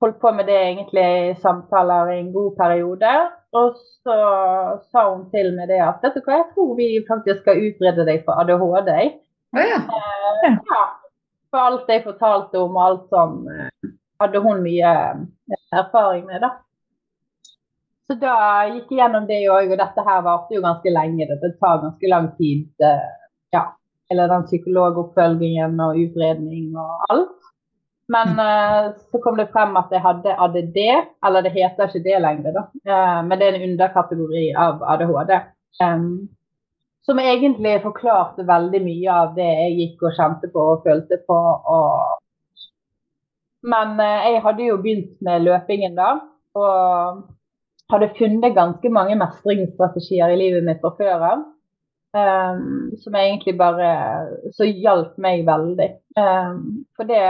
[0.00, 3.14] holdt på med det egentlig i samtaler i en god periode.
[3.58, 4.16] Og så
[4.92, 8.06] sa hun til meg det at vet du hva, jeg tror vi faktisk skal utrede
[8.08, 8.92] deg for ADHD.
[9.56, 9.80] Oh, ja.
[9.80, 10.82] Eh, ja.
[11.48, 16.52] For alt jeg fortalte om alt som eh, hadde hun mye eh, erfaring med, da.
[18.08, 18.34] Så da
[18.68, 21.26] gikk jeg gjennom det òg, og dette her varte jo ganske lenge.
[21.28, 22.68] Det tar ganske lang tid.
[22.84, 23.10] Eh,
[23.56, 23.64] ja.
[24.08, 27.47] Eller den psykologoppfølgingen og utredning og alt.
[28.08, 30.78] Men uh, så kom det frem at jeg hadde ADD,
[31.26, 32.64] eller det heter ikke det lenger, da.
[32.88, 35.34] Uh, men det er en underkategori av ADHD.
[35.84, 36.06] Um,
[37.04, 41.36] som egentlig forklarte veldig mye av det jeg gikk og kjente på og følte på.
[41.76, 42.16] Og...
[43.68, 46.14] Men uh, jeg hadde jo begynt med løpingen da,
[46.56, 47.22] og
[47.92, 51.46] hadde funnet ganske mange mestringsstrategier i livet mitt fra før av.
[52.16, 53.88] Um, som egentlig bare
[54.56, 55.90] Så hjalp meg veldig.
[56.16, 57.20] Um, for det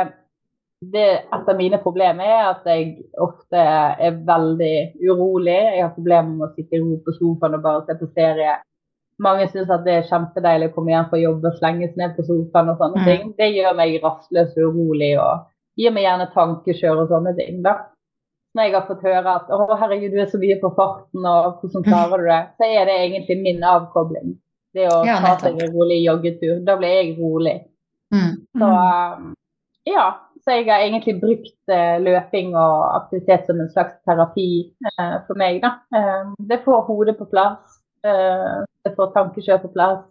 [0.81, 5.59] det, et av mine problemer er at jeg ofte er veldig urolig.
[5.59, 8.57] Jeg har problemer med å sitte i ro på sofaen og bare se på serie.
[9.19, 12.15] Mange syns at det er kjempedeilig å komme hjem fra jobb og slenge seg ned
[12.15, 13.09] på sofaen og sånne mm.
[13.09, 13.33] ting.
[13.41, 15.49] Det gjør meg rastløs og urolig og
[15.79, 17.59] gir meg gjerne tankekjør og sånne ting.
[17.67, 17.75] da.
[18.55, 21.59] Når jeg har fått høre at 'Å, herregud, du er så mye på farten, og
[21.61, 24.39] hvordan klarer du det?' Så er det egentlig min avkobling.
[24.75, 26.63] Det å ja, ta seg en rolig joggetur.
[26.65, 27.59] Da blir jeg rolig.
[28.15, 28.33] Mm.
[28.55, 29.35] Så um,
[29.89, 30.07] ja.
[30.49, 35.37] Så jeg har egentlig brukt eh, løping og aktivitet som en slags terapi eh, for
[35.37, 35.59] meg.
[35.61, 35.75] Da.
[35.93, 40.07] Eh, det får hodet på plass, det får tankekjør på plass.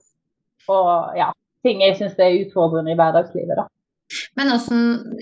[0.69, 1.31] Og ja,
[1.65, 3.57] ting jeg syns er utfordrende i hverdagslivet.
[3.57, 3.65] da.
[4.37, 4.75] Men også,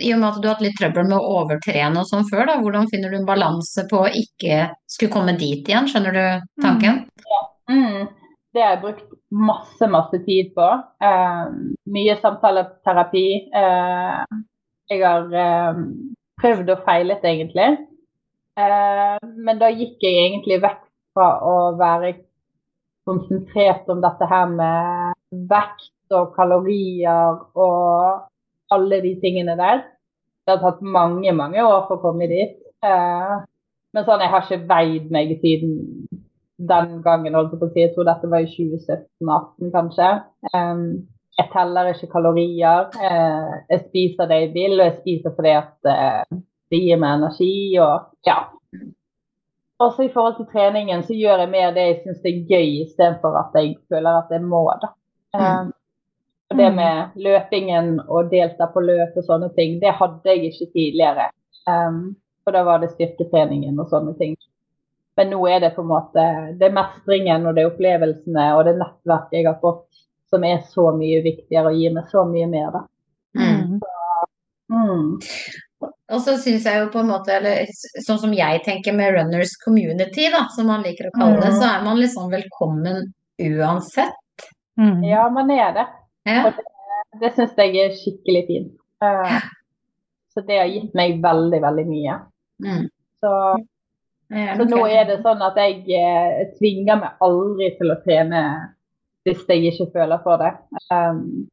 [0.03, 2.49] i og med at du har hatt litt trøbbel med å overtrene og sånn før,
[2.49, 5.87] da, hvordan finner du en balanse på å ikke skulle komme dit igjen?
[5.87, 6.25] Skjønner du
[6.65, 7.05] tanken?
[7.05, 7.29] Mm.
[7.31, 7.39] Ja.
[7.71, 8.01] Mm.
[8.51, 9.15] Det har jeg brukt
[9.47, 10.67] masse, masse tid på.
[11.07, 11.47] Eh,
[11.95, 13.25] mye samtaleterapi.
[13.63, 14.43] Eh,
[14.89, 15.81] jeg har eh,
[16.41, 17.69] prøvd og feilet, egentlig.
[18.59, 19.17] Eh,
[19.47, 20.83] men da gikk jeg egentlig vekk
[21.15, 22.13] fra å være
[23.05, 25.17] konsentrert om dette her med
[25.51, 29.83] vekt og kalorier og alle de tingene der.
[30.45, 32.55] Det har tatt mange, mange år for å komme dit.
[32.85, 33.35] Eh,
[33.95, 35.75] men sånn, jeg har ikke veid meg siden
[36.57, 37.35] den gangen.
[37.35, 37.83] holdt Jeg på å si.
[37.83, 40.09] Jeg tror dette var i 2017-2018, kanskje.
[41.35, 42.91] Jeg teller ikke kalorier.
[42.95, 46.37] Eh, jeg spiser det jeg vil, og jeg spiser fordi at eh,
[46.71, 47.55] det gir meg energi.
[47.83, 48.37] og ja.
[49.79, 53.35] Også i forhold til treningen så gjør jeg mer det jeg syns er gøy, istedenfor
[53.41, 54.63] at jeg føler at jeg må.
[54.81, 54.93] da.
[55.35, 55.73] Um,
[56.49, 60.69] og det med løpingen og delta på løp og sånne ting, det hadde jeg ikke
[60.71, 61.27] tidligere.
[61.67, 62.15] Um,
[62.45, 64.37] for da var det styrketreningen og sånne ting.
[65.17, 66.23] Men nå er det på en måte
[66.59, 69.87] det er mestringen og det er opplevelsene og det nettverket jeg har fått
[70.35, 72.83] som er så mye viktigere og gir meg så mye mer, da.
[73.39, 73.79] Mm.
[74.71, 75.07] mm.
[75.85, 77.65] Og så syns jeg jo på en måte, eller
[78.05, 81.59] sånn som jeg tenker med runners community, da, som man liker å kalle det, mm.
[81.59, 83.09] så er man liksom velkommen
[83.41, 84.47] uansett.
[84.79, 85.03] Mm.
[85.07, 85.85] Ja, man er det.
[86.29, 86.45] Ja.
[86.47, 86.65] Og det,
[87.21, 88.73] det syns jeg er skikkelig fint.
[89.03, 89.39] Uh,
[90.33, 92.19] så det har gitt meg veldig, veldig mye.
[92.65, 92.85] Mm.
[93.23, 93.33] Så,
[94.29, 98.41] så, nå er det sånn at jeg eh, tvinger meg aldri til å trene
[99.25, 100.51] hvis jeg ikke føler for det.
[100.93, 101.47] Um,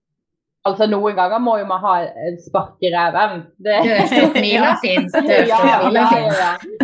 [0.68, 1.94] altså Noen ganger må jo man ha
[2.28, 3.46] et spark i ræven.
[3.64, 5.16] Dørstokkmila fins.
[5.16, 6.42] Dørstokkmila fins.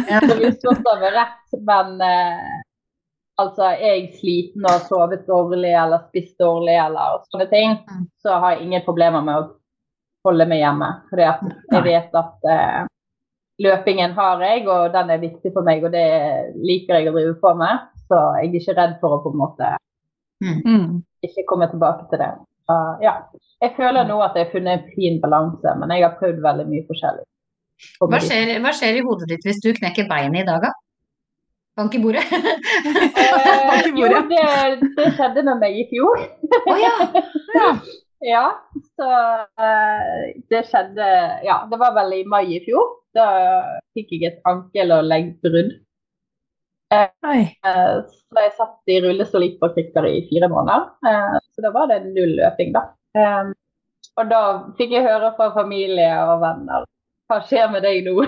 [0.09, 2.57] Så misforstår meg rett, men uh,
[3.39, 8.05] altså er jeg sliten og har sovet dårlig eller spist dårlig eller sånne ting, mm.
[8.25, 9.49] så har jeg ingen problemer med å
[10.27, 10.89] holde meg hjemme.
[11.11, 12.81] Fordi jeg vet at uh,
[13.63, 16.09] løpingen har jeg, og den er viktig for meg, og det
[16.57, 17.85] liker jeg å drive på med.
[18.09, 19.75] Så jeg er ikke redd for å på en måte
[20.45, 20.61] mm.
[20.65, 20.89] mm.
[21.29, 22.33] ikke komme tilbake til det.
[22.69, 23.15] Uh, ja.
[23.63, 26.67] Jeg føler nå at jeg har funnet en fin balanse, men jeg har prøvd veldig
[26.69, 27.25] mye forskjellig.
[28.03, 30.73] Hva skjer, hva skjer, i hodet ditt hvis du knekker beinet i dag, da?
[31.79, 32.25] Bank i bordet?
[32.35, 34.43] eh, jo, det,
[34.99, 36.27] det, skjedde med meg i fjor.
[36.67, 36.95] oh, ja.
[37.59, 37.73] ja.
[38.19, 38.49] Ja,
[38.99, 39.09] så
[39.63, 41.05] uh, det skjedde
[41.47, 42.97] Ja, det var vel i mai i fjor.
[43.15, 43.29] Da
[43.95, 45.77] fikk jeg et ankel- og leggbrudd.
[46.95, 50.87] Uh, så jeg satt i rullestol gikk på krykker i fire måneder.
[51.55, 52.87] så da var det null løping, da.
[53.19, 53.53] Um,
[54.19, 54.43] og da
[54.79, 56.87] fikk jeg høre fra familie og venner
[57.29, 58.15] hva skjer med deg nå?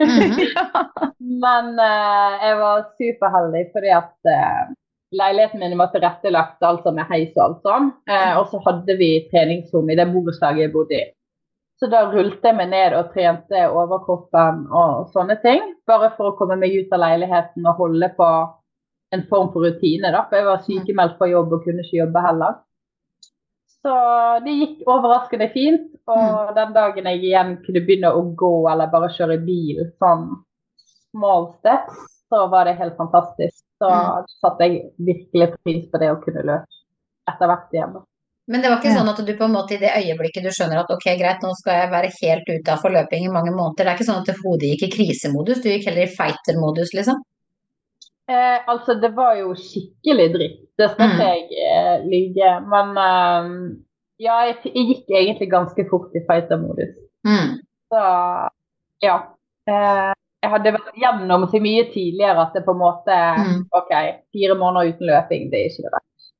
[0.00, 1.10] Mm -hmm.
[1.44, 1.66] Men
[2.42, 4.16] jeg var superheldig fordi at
[5.10, 7.88] leiligheten min var tilrettelagt altså med heis og alt sånn.
[8.10, 11.06] Eh, og så hadde vi treningsrom i det borettslaget jeg bodde i.
[11.80, 15.62] Så da rullte jeg meg ned og trente overkroppen og sånne ting.
[15.88, 18.26] Bare for å komme meg ut av leiligheten og holde på
[19.16, 20.10] en form for rutine.
[20.12, 22.58] da, For jeg var sykemeldt fra jobb og kunne ikke jobbe heller.
[23.80, 23.94] Så
[24.44, 25.88] det gikk overraskende fint.
[26.10, 26.52] Og mm.
[26.58, 30.28] den dagen jeg igjen kunne begynne å gå eller bare kjøre bil sånn
[31.10, 31.96] small steps,
[32.30, 33.64] så var det helt fantastisk.
[33.80, 34.28] Så mm.
[34.44, 36.80] satte jeg virkelig pris på det å kunne løpe
[37.30, 38.00] etter hvert igjen.
[38.50, 40.80] Men det var ikke sånn at du på en måte i det øyeblikket du skjønner
[40.80, 43.84] at ok, greit, nå skal jeg være helt ute av forløping i mange måneder.
[43.84, 47.20] Det er ikke sånn at hodet gikk i krisemodus, du gikk heller i fighter-modus, liksom?
[48.30, 50.58] Eh, altså, det var jo skikkelig dritt.
[50.78, 51.30] Det skal ikke mm.
[51.30, 52.50] jeg eh, lyve.
[52.74, 53.54] Men eh,
[54.26, 56.98] ja, jeg, jeg, gikk egentlig ganske fort i fighter-modus.
[57.30, 57.56] Mm.
[57.90, 58.04] Så
[59.06, 59.16] ja.
[59.70, 63.56] Eh, jeg hadde vært gjennom så mye tidligere at det på en måte mm.
[63.76, 63.96] OK,
[64.34, 66.30] fire måneder uten løping, det er ikke det verste.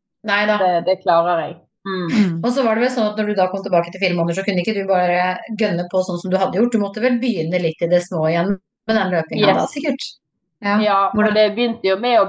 [0.59, 1.61] Det, det klarer jeg.
[1.89, 2.07] Mm.
[2.13, 2.33] mm.
[2.45, 4.37] Og så var det vel sånn at når du da kom tilbake til fire måneder,
[4.41, 5.21] så kunne ikke du bare
[5.61, 6.75] gønne på sånn som du hadde gjort.
[6.75, 8.57] Du måtte vel begynne litt i det små igjen
[8.89, 9.61] med den løpinga yes.
[9.61, 10.09] da, sikkert?
[10.61, 12.27] Ja, ja for det begynte jo med å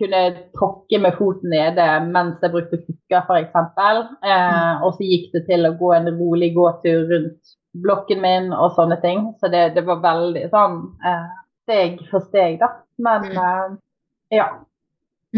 [0.00, 0.22] kunne
[0.56, 3.54] tråkke med foten nede mens jeg brukte krykker, f.eks.
[3.54, 4.86] Eh, mm.
[4.86, 8.98] Og så gikk det til å gå en rolig gåtur rundt blokken min og sånne
[9.04, 9.28] ting.
[9.38, 11.28] Så det, det var veldig sånn eh,
[11.68, 12.72] steg for steg, da.
[12.98, 13.38] Men mm.
[13.38, 14.48] eh, ja.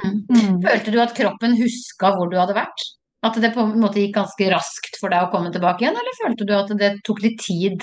[0.01, 0.17] Mm.
[0.31, 0.57] mm.
[0.65, 2.89] Følte du at kroppen huska hvor du hadde vært?
[3.27, 6.21] At det på en måte gikk ganske raskt for deg å komme tilbake igjen, eller
[6.23, 7.83] følte du at det tok litt tid?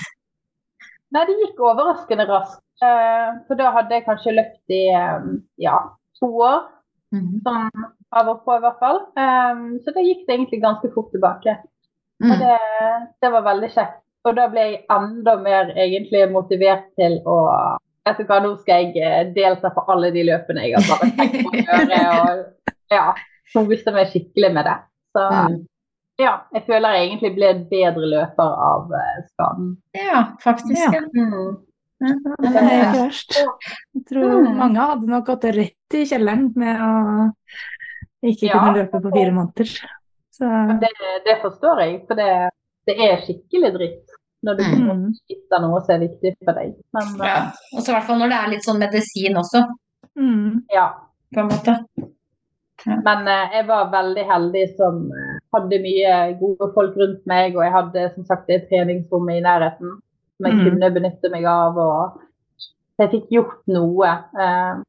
[1.14, 2.64] Nei, det gikk overraskende raskt.
[2.82, 5.30] Eh, for da hadde jeg kanskje løpt i eh,
[5.62, 5.78] ja,
[6.18, 6.66] to år.
[7.14, 7.38] Mm.
[7.46, 7.70] Som
[8.18, 9.00] av og på, i hvert fall.
[9.16, 11.54] Um, så da gikk det egentlig ganske fort tilbake.
[12.24, 12.54] Og det,
[13.22, 14.00] det, var veldig kjekt.
[14.26, 17.42] Og da ble jeg enda mer egentlig motivert til å
[18.08, 21.08] Vet du hva, nå skal jeg eh, delta på alle de løpene jeg har bare
[21.18, 21.98] tenkt å gjøre.
[22.14, 23.02] Og ja,
[23.52, 24.76] koste meg skikkelig med det.
[25.18, 25.54] Så mm.
[26.22, 29.72] ja, jeg føler jeg egentlig ble en bedre løper av uh, skaden.
[29.98, 30.78] Ja, faktisk.
[30.78, 31.02] Ja.
[31.16, 31.56] Mm.
[31.98, 32.12] Ja,
[32.44, 33.34] det er ikke verst.
[33.34, 34.52] Jeg tror mm.
[34.60, 36.92] mange hadde nok gått rett i kjelleren med å
[38.28, 39.72] ikke kunne løpe på fire måneder.
[40.38, 40.52] Så...
[40.78, 40.92] Det,
[41.26, 42.30] det, forstår jeg, for det,
[42.86, 44.14] det er skikkelig dritt
[44.46, 45.02] når du mm.
[45.18, 46.76] spiser noe som er viktig for deg.
[46.94, 47.40] Men, ja.
[47.74, 49.64] Og så i hvert fall når det er litt sånn medisin også.
[50.14, 50.62] Mm.
[50.70, 50.86] Ja.
[51.34, 51.74] På en måte.
[52.86, 57.64] Men uh, jeg var veldig heldig som uh, hadde mye gode folk rundt meg, og
[57.66, 59.96] jeg hadde som sagt et treningsrom i nærheten
[60.38, 60.64] som jeg mm.
[60.68, 61.78] kunne benytte meg av.
[61.78, 64.12] og Jeg fikk gjort noe.
[64.38, 64.84] Uh,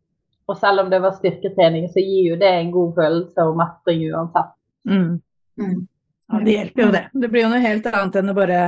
[0.50, 4.06] og selv om det var styrketrening, så gir jo det en god følelse og mestring
[4.10, 4.54] uansett.
[4.90, 5.22] Mm.
[5.62, 5.80] mm.
[6.30, 7.04] Ja, det hjelper jo det.
[7.22, 8.62] Det blir jo noe helt annet enn å bare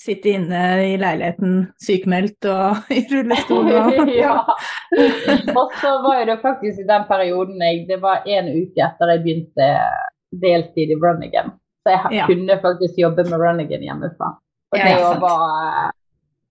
[0.00, 3.68] sitte inne i leiligheten sykemeldt og i rullestol.
[3.68, 4.36] Og, ja.
[5.60, 9.24] og så var det faktisk i den perioden jeg Det var en uke etter jeg
[9.24, 9.70] begynte
[10.40, 11.52] deltid i Runnigan.
[11.84, 12.28] Så jeg ja.
[12.28, 14.34] kunne faktisk jobbe med Runnigan hjemmefra.
[14.70, 15.90] Og det ja, var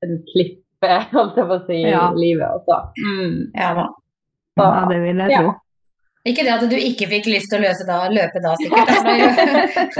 [0.06, 2.48] en klippe, holdt jeg på å si, i livet.
[2.60, 2.80] Også.
[3.02, 3.40] Mm.
[3.56, 3.72] Ja,
[4.60, 5.56] ja, det vil jeg tro.
[6.30, 9.98] Ikke det at du ikke fikk lyst til å da, løpe da, sikkert.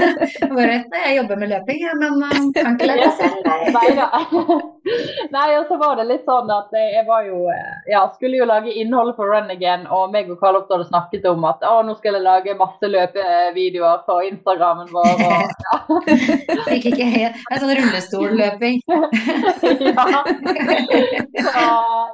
[0.56, 0.76] Bare,
[1.06, 2.20] jeg jobber med løping, ja, men
[2.56, 3.48] kan ikke løpe selv.
[3.76, 4.08] Nei da.
[5.36, 7.42] Nei, og så var det litt sånn at jeg var jo
[7.90, 11.26] Ja, skulle jo lage innhold for Run Again, og meg og Karl Oppdal hadde snakket
[11.30, 15.24] om at å, nå skal jeg lage masse løpevideoer på Instagrammen vår.
[15.26, 15.76] Og, ja.
[16.68, 18.80] Fikk ikke helt En sånn rullestolløping.
[18.88, 20.06] ja.
[21.40, 21.66] Så,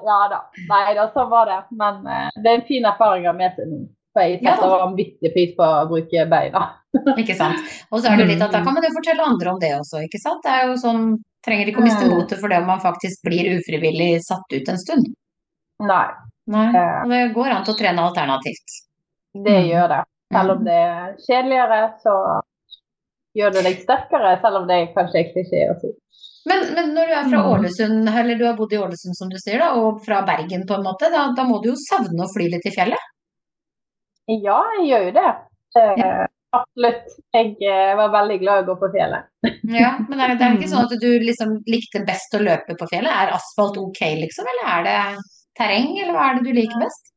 [0.07, 0.41] ja da.
[0.71, 1.61] Nei da, sånn var det.
[1.79, 3.85] Men uh, det er en fin erfaring å ha med seg nå.
[4.17, 6.63] For jeg setter ja, vanvittig pris på å bruke beina.
[7.21, 7.61] ikke sant.
[7.93, 10.01] Og så er det litt at da kan man jo fortelle andre om det også,
[10.07, 10.41] ikke sant.
[10.47, 11.09] Det er jo sånn
[11.47, 12.11] Trenger ikke å miste mm.
[12.11, 15.05] motet for det om man faktisk blir ufrivillig satt ut en stund.
[15.87, 16.07] Nei.
[16.51, 16.65] Nei.
[16.75, 16.97] Eh.
[17.13, 18.75] Det går an til å trene alternativt.
[19.37, 19.69] Det mm.
[19.69, 20.01] gjør det.
[20.35, 20.65] Selv om mm.
[20.67, 22.17] det er kjedeligere, så
[23.39, 25.93] gjør det deg sterkere, selv om det kanskje er klisjé å si.
[26.51, 29.39] Men, men, når du er fra Ålesund, eller du har bodd i Ålesund som du
[29.39, 32.31] sier, da, og fra Bergen på en måte, da, da må du jo savne å
[32.35, 33.13] fly litt i fjellet?
[34.27, 35.29] Ja, jeg gjør jo det.
[35.77, 36.25] Eh,
[36.57, 37.17] Absolutt.
[37.35, 39.29] Jeg eh, var veldig glad i å gå på fjellet.
[39.83, 42.77] ja, Men er det, det er ikke sånn at du liksom likte best å løpe
[42.79, 43.13] på fjellet?
[43.13, 44.49] Er asfalt ok, liksom?
[44.53, 44.97] Eller er det
[45.59, 47.13] terreng, eller hva er det du liker best?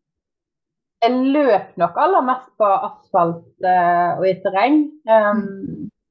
[0.99, 4.81] Jeg løp nok aller mest på asfalt uh, og i terreng.
[5.07, 5.45] Um,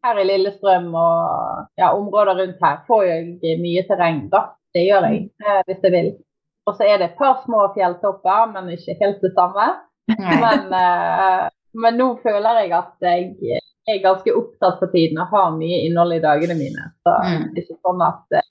[0.07, 4.47] her i Lillestrøm og ja, områder rundt her får jeg mye terreng, da.
[4.73, 6.11] Det gjør jeg, uh, hvis jeg vil.
[6.69, 9.69] Og så er det et par små fjelltopper, men ikke helt det samme.
[10.09, 15.51] Men, uh, men, nå føler jeg at jeg er ganske opptatt for tiden og har
[15.57, 16.91] mye innhold i dagene mine.
[17.05, 17.49] Så mm.
[17.53, 18.47] det er ikke sånn at uh,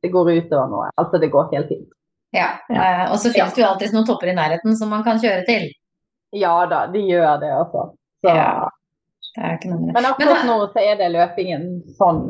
[0.00, 0.88] det går utover noe.
[0.96, 1.90] Altså, det går helt fint.
[2.36, 5.20] Ja, uh, Og så finnes det jo alltid noen topper i nærheten som man kan
[5.22, 5.70] kjøre til.
[6.36, 7.88] Ja da, de gjør det også.
[8.22, 8.34] Så.
[8.36, 8.70] Ja.
[9.34, 11.66] Det er ikke noe men akkurat nå så er det løpingen
[11.98, 12.24] sånn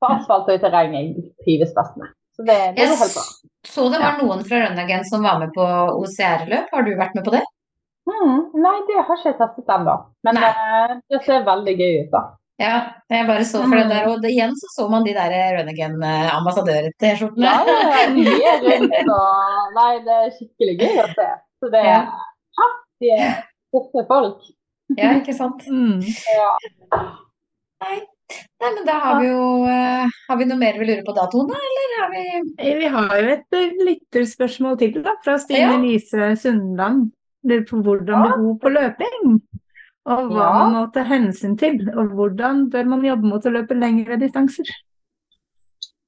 [0.00, 2.10] på asfalt og i terreng jeg trives best med.
[2.36, 3.24] Så det, det går helt bra.
[3.66, 5.64] Så det var noen fra Rønnagen som var med på
[6.00, 6.70] OCR-løp.
[6.72, 7.42] Har du vært med på det?
[8.08, 9.96] Mm, nei, det har ikke jeg testet ennå.
[10.26, 12.22] Men uh, det ser veldig gøy ut, da.
[12.60, 17.46] Ja, jeg bare så for det der, og igjen så så man de der Rønnagen-ambassadør-T-skjortene.
[17.46, 17.60] Ja,
[18.40, 21.30] ja, rundt og Nei, det er skikkelig gøy å se.
[21.60, 22.02] Så det er ja
[23.08, 24.40] er flotte folk.
[24.98, 25.66] Ja, ikke sant.
[25.70, 26.00] Mm.
[26.34, 26.50] Ja.
[27.84, 27.98] Nei.
[28.60, 31.26] Nei, men da har vi jo uh, Har vi noe mer vi lurer på da,
[31.32, 31.56] Tone?
[31.68, 35.80] Eller har vi eh, Vi har jo et uh, lytterspørsmål til da, fra Stine ja.
[35.82, 37.08] Lise Sundland.
[37.48, 38.36] Lurer på hvordan ja.
[38.36, 39.34] går på løping.
[40.10, 40.52] Og hva ja.
[40.56, 41.82] man må ta hensyn til.
[41.94, 44.70] Og hvordan bør man jobbe mot å løpe lengre distanser?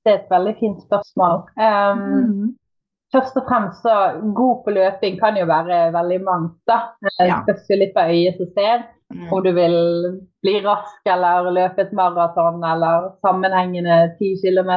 [0.03, 1.45] Det er et veldig fint spørsmål.
[1.57, 2.51] Um, mm.
[3.13, 3.97] Først og fremst så
[4.35, 6.57] god på løping kan jo være veldig mangt.
[6.67, 6.79] da.
[7.21, 7.43] Ja.
[7.45, 8.87] spørs jo litt på øyet som ser.
[9.13, 9.33] Mm.
[9.33, 9.77] Om du vil
[10.43, 14.73] bli rask eller løpe et maraton eller sammenhengende 10 km.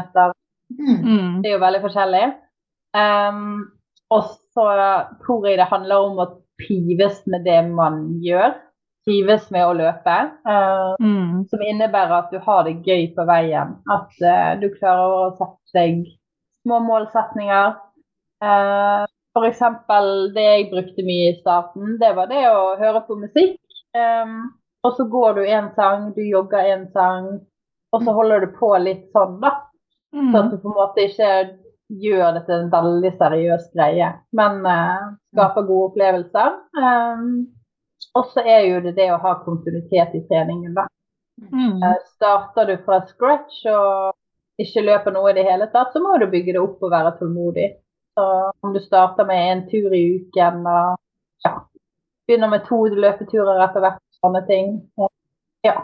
[0.76, 1.42] Mm.
[1.42, 2.26] Det er jo veldig forskjellig.
[2.96, 3.72] Um,
[4.14, 4.68] og så
[5.24, 6.30] tror jeg det handler om å
[6.62, 8.54] trives med det man gjør.
[9.06, 10.16] Trives med å løpe.
[10.48, 11.46] Uh, mm.
[11.52, 13.76] Som innebærer at du har det gøy på veien.
[13.92, 16.06] At uh, du klarer å sette deg
[16.64, 17.76] små målsetninger.
[18.44, 19.06] Uh,
[19.36, 19.62] F.eks.
[20.36, 23.60] det jeg brukte mye i starten, det var det å høre på musikk.
[23.96, 24.40] Um,
[24.86, 27.30] og så går du en sang, du jogger en sang,
[27.96, 29.54] og så holder du på litt sånn, da.
[30.16, 30.32] Mm.
[30.32, 31.30] Så at du på en måte ikke
[32.02, 36.60] gjør det til en veldig seriøs greie, men uh, skaper gode opplevelser.
[36.82, 37.32] Um,
[38.16, 40.86] og så er jo det det å ha kontinuitet i treningen, da.
[41.52, 41.82] Mm.
[41.82, 44.16] Uh, starter du fra scratch og
[44.62, 47.16] ikke løper noe i det hele tatt, så må du bygge det opp og være
[47.20, 47.72] tålmodig.
[48.16, 48.28] Så
[48.64, 50.96] om du starter med en tur i uken og
[51.44, 51.58] ja,
[52.28, 54.02] begynner med to løpeturer etter hvert.
[54.24, 54.78] Sånne ting.
[55.66, 55.76] Ja.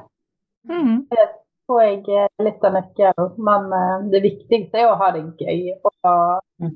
[0.69, 1.05] Mm.
[1.09, 1.25] Det
[1.71, 3.33] tror jeg er litt av nøkkelen.
[3.49, 5.75] Men uh, det viktigste er å ha det gøy.
[5.87, 6.73] Og mm.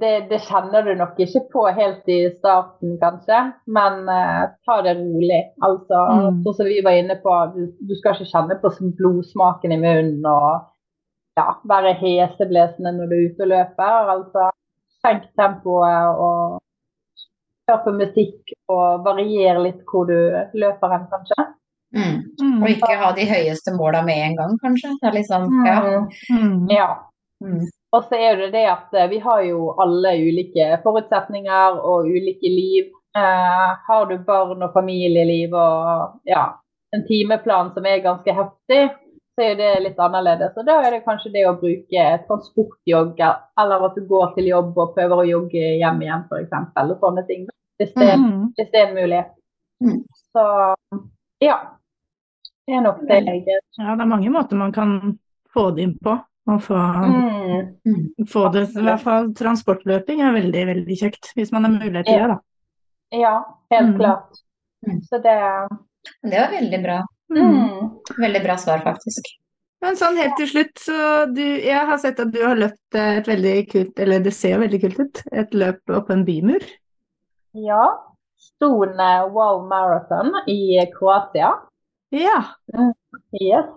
[0.00, 3.44] det, det, kjenner du nok ikke på helt i starten, kanskje,
[3.78, 5.42] men uh, ta det rolig.
[5.64, 6.42] Altså, mm.
[6.46, 10.28] sånn som vi var inne på, du, du, skal ikke kjenne på blodsmaken i munnen
[10.28, 10.68] og
[11.38, 14.12] ja, være heseblesende når du er ute og løper.
[14.16, 14.50] Altså,
[15.02, 16.60] senk tempoet og
[17.70, 20.16] hør på musikk og variere litt hvor du
[20.58, 21.44] løper hen, kanskje.
[21.92, 22.18] Mm.
[22.40, 22.58] Mm.
[22.62, 24.94] Og ikke ha de høyeste måla med en gang, kanskje.
[25.02, 25.78] Det er liksom, ja.
[26.32, 26.58] Mm.
[26.72, 26.88] ja.
[27.44, 27.66] Mm.
[27.92, 32.48] Og så er det det at eh, vi har jo alle ulike forutsetninger og ulike
[32.48, 32.88] liv.
[33.16, 36.46] Eh, har du barn og familieliv og ja,
[36.96, 38.82] en timeplan som er ganske heftig,
[39.34, 40.52] så er det litt annerledes.
[40.56, 43.20] Og da er det kanskje det å bruke transportjogg,
[43.62, 46.74] eller at du går til jobb og prøver å jogge hjem igjen, f.eks.
[46.84, 47.46] Og sånne ting.
[47.80, 48.42] Hvis det, mm.
[48.58, 49.30] hvis det er en mulighet.
[49.82, 50.02] Mm.
[50.34, 50.44] Så
[51.42, 51.56] ja.
[52.62, 53.40] Det er nok det jeg
[53.80, 55.16] Ja, det er mange måter man kan
[55.52, 56.18] få det inn på.
[56.50, 58.26] Og få, mm.
[58.26, 61.30] få det I hvert fall transportløping er veldig, veldig kjekt.
[61.38, 62.38] Hvis man har mulighet til det, da.
[63.14, 63.34] Ja,
[63.70, 63.98] helt mm.
[64.00, 64.40] klart.
[65.06, 65.36] Så det
[66.22, 66.98] Det var veldig bra.
[67.32, 68.01] Mm.
[68.20, 69.32] Veldig bra svar, faktisk.
[69.82, 70.96] Men sånn helt til slutt, så
[71.26, 74.62] du Jeg har sett at du har løpt et veldig kult, eller det ser jo
[74.62, 76.62] veldig kult ut, et løp opp en bymur.
[77.58, 77.82] Ja.
[78.42, 81.50] Stone Wow Marathon i Kroatia.
[82.14, 82.38] Ja.
[83.40, 83.70] Yes.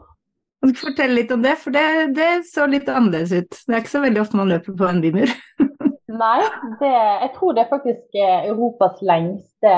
[0.62, 1.86] Kan du fortelle litt om det, for det,
[2.18, 3.58] det, så litt annerledes ut.
[3.66, 5.34] Det er ikke så veldig ofte man løper på en bymur.
[6.22, 6.40] Nei,
[6.80, 9.74] det, jeg tror det er faktisk Europas lengste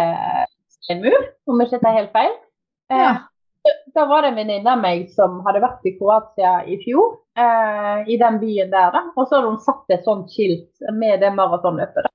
[0.76, 2.36] steinmur, om jeg ikke tar helt feil.
[2.94, 3.12] Ja.
[3.96, 8.04] Da var det en venninne av meg som hadde vært i Kroatia i fjor, eh,
[8.14, 8.92] i den byen der.
[8.94, 12.08] da, Og så hadde hun satt et sånt skilt med det maratonløpet.
[12.08, 12.14] da.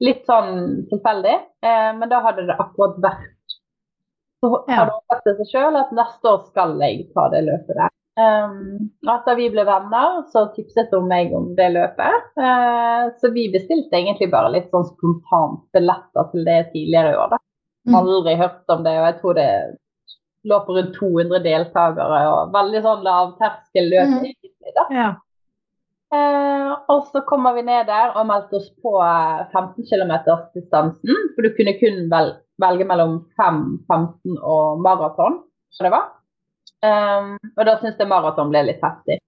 [0.00, 3.56] Litt sånn tilfeldig, eh, men da hadde det akkurat vært.
[4.40, 7.76] Så hadde hun sagt til seg sjøl at neste år skal jeg ta det løpet
[7.76, 7.90] der.
[8.20, 12.32] Um, etter vi ble venner, så tipset hun meg om det løpet.
[12.40, 17.36] Uh, så vi bestilte egentlig bare litt sånn spontant billetter til det tidligere i år.
[17.36, 17.38] da.
[17.88, 17.94] Mm.
[18.00, 19.50] Aldri hørt om det, og jeg tror det
[20.48, 22.20] lå på rundt 200 deltakere.
[22.30, 24.14] og Veldig sånn lavterskel-løp.
[24.20, 24.94] Mm.
[24.94, 25.08] Ja.
[26.10, 31.26] Eh, og så kommer vi ned der og meldte oss på 15 km-distansen.
[31.34, 32.32] For du kunne kun vel,
[32.62, 35.42] velge mellom 5, 15 og maraton.
[35.80, 36.08] det var.
[36.80, 39.18] Um, og da syns jeg maraton ble litt heftig.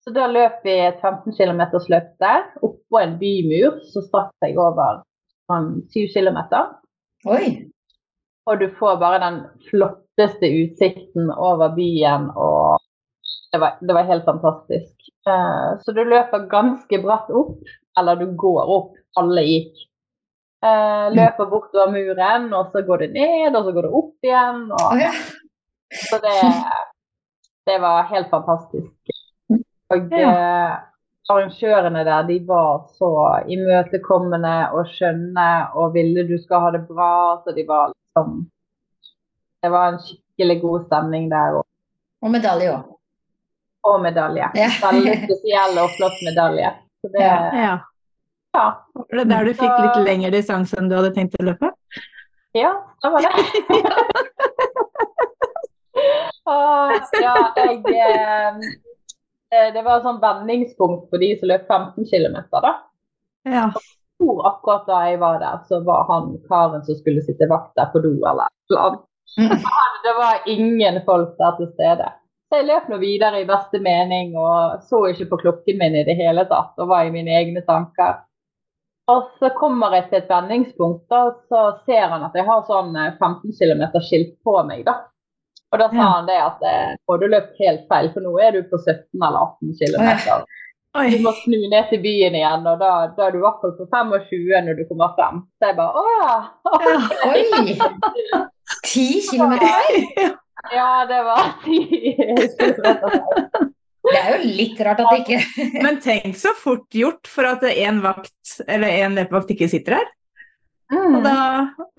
[0.00, 1.60] Så da løp vi et 15 km
[1.92, 5.02] løp der, oppå en bymur som strakk seg over
[5.50, 6.38] sånn 7 km.
[7.28, 7.70] Oi.
[8.48, 12.30] Og du får bare den flotte flotteste utsikten over byen.
[12.36, 12.80] og
[13.52, 14.94] det var, det var helt fantastisk.
[15.28, 17.58] Uh, så du løper ganske bratt opp,
[17.98, 18.94] eller du går opp.
[19.18, 19.86] Alle gikk.
[20.64, 24.70] Uh, løper bortover muren, og så går du ned, og så går du opp igjen.
[24.70, 25.10] Og, oh, ja.
[25.90, 26.36] Så det,
[27.66, 28.94] det, var helt fantastisk.
[29.90, 30.78] Og uh,
[31.30, 33.10] arrangørene der, de var så
[33.50, 37.40] imøtekommende og skjønne og ville du skal ha det bra.
[37.42, 38.44] Så de var liksom
[39.62, 41.66] det var en skikkelig god stemning der òg.
[42.24, 42.82] Og medalje òg.
[43.90, 44.48] Og medalje.
[44.60, 44.68] Ja.
[44.82, 46.70] Veldig spesiell og flott medalje.
[47.00, 47.76] Så det, ja.
[48.56, 48.66] ja.
[48.92, 51.68] Var det der du fikk litt lengre distanse enn du hadde tenkt å løpe?
[52.56, 53.30] Ja, det var det.
[57.22, 58.52] ja, jeg eh,
[59.74, 62.72] Det var et sånn vendingspunkt for de som løp 15 km, da.
[63.48, 63.66] Ja.
[64.20, 67.88] Og akkurat da jeg var der, så var han karen som skulle sitte vakt der
[67.92, 68.98] på do eller noe.
[70.04, 72.08] Det var ingen folk der til stede.
[72.50, 76.06] Så jeg løp nå videre i beste mening og så ikke på klokken min i
[76.08, 78.24] det hele tatt og var i mine egne tanker.
[79.10, 82.92] Og så kommer jeg til et vendingspunkt, og så ser han at jeg har sånn
[82.94, 84.84] 15 km skilt på meg.
[84.86, 85.00] da.
[85.70, 86.08] Og da sa ja.
[86.16, 88.78] han det at eh, nå har du løpt helt feil, for nå er du på
[88.78, 90.46] 17 eller 18 km.
[90.90, 93.76] Du må snu ned til byen igjen, og da, da er du i hvert fall
[93.78, 95.42] på 25 når du kommer frem.
[95.60, 96.32] Så jeg bare å ja.
[97.30, 97.42] Oi!
[98.86, 99.68] Ti kilometer
[100.76, 101.78] Ja, det var ti
[104.10, 107.64] Det er jo litt rart at det ikke Men tenk så fort gjort for at
[107.70, 110.10] en vakt, eller en løpevakt ikke sitter her.
[110.90, 111.14] Mm.
[111.14, 111.34] Og, da,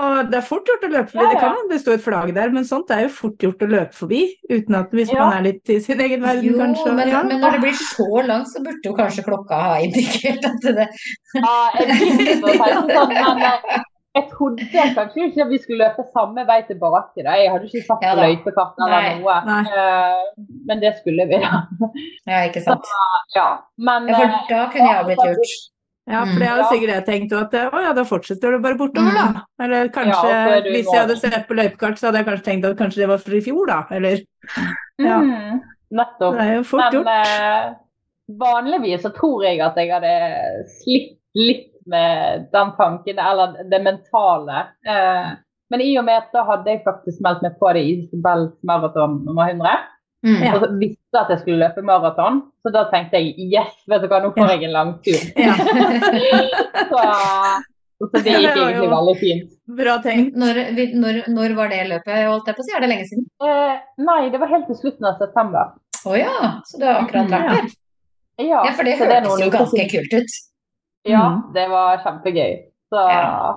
[0.04, 1.24] og, det er fort gjort å løpe forbi.
[1.24, 1.36] Ja, ja.
[1.36, 3.70] Det kan hende det står et flagg der, men sånt er jo fort gjort å
[3.72, 4.24] løpe forbi.
[4.52, 5.20] Uten at hvis ja.
[5.22, 6.90] man er litt i sin egen verden, jo, kanskje.
[6.98, 10.68] Men, men, når det blir så langt, så burde jo kanskje klokka ha indikert at
[10.68, 10.90] det
[11.40, 11.88] Ja, jeg,
[14.12, 17.24] jeg trodde kanskje ikke at vi skulle løpe samme vei tilbake.
[17.24, 17.38] Da.
[17.40, 19.38] Jeg hadde ikke satt ja, løypekart eller noe.
[19.48, 19.62] Nei.
[19.72, 21.64] Uh, men det skulle vi, da.
[22.28, 22.84] Ja, ikke sant.
[22.92, 23.52] Så, ja.
[23.80, 25.62] Men, ja, for da kunne jeg ha blitt lurt.
[26.10, 26.72] Ja, for det hadde mm.
[26.72, 29.26] sikkert jeg tenkt at å ja, da fortsetter du bare bortover, da.
[29.30, 29.44] Mm.
[29.66, 32.80] Eller kanskje ja, hvis jeg hadde sett på løypekart, så hadde jeg kanskje tenkt at
[32.80, 33.78] kanskje det var for i fjor, da.
[33.94, 34.24] Eller
[34.98, 35.20] ja.
[35.22, 35.62] Mm,
[36.02, 36.40] nettopp.
[36.40, 37.12] Det er jo fort gjort.
[37.12, 37.78] Men uh,
[38.42, 40.16] vanligvis så tror jeg at jeg hadde
[40.80, 44.66] slitt litt med den tanken, eller det mentale.
[44.86, 45.32] Eh,
[45.72, 48.54] men i og med at da hadde jeg faktisk meldt meg på det i Isabels
[48.68, 49.72] maraton nummer 100.
[50.22, 50.42] Mm.
[50.54, 54.10] Og visste jeg at jeg skulle løpe maraton, så da tenkte jeg yes, vet du
[54.12, 55.22] hva, nå får jeg en langtur.
[55.34, 55.56] Ja.
[56.92, 57.06] så,
[58.04, 59.56] så, det gikk egentlig veldig fint.
[59.82, 60.38] Bra tenkt.
[60.38, 60.62] Når,
[60.94, 62.76] når, når, var det løpet, holdt jeg på å si?
[62.78, 63.26] Er det lenge siden?
[63.46, 65.74] Eh, nei, det var helt til slutten av september.
[66.02, 66.38] Å oh, ja,
[66.70, 67.74] så du har akkurat vært der?
[68.42, 70.38] Ja, ja, for det hørtes jo ganske kult ut.
[71.06, 71.42] Ja, mm.
[71.54, 72.54] det var kjempegøy.
[72.94, 73.54] Så ja.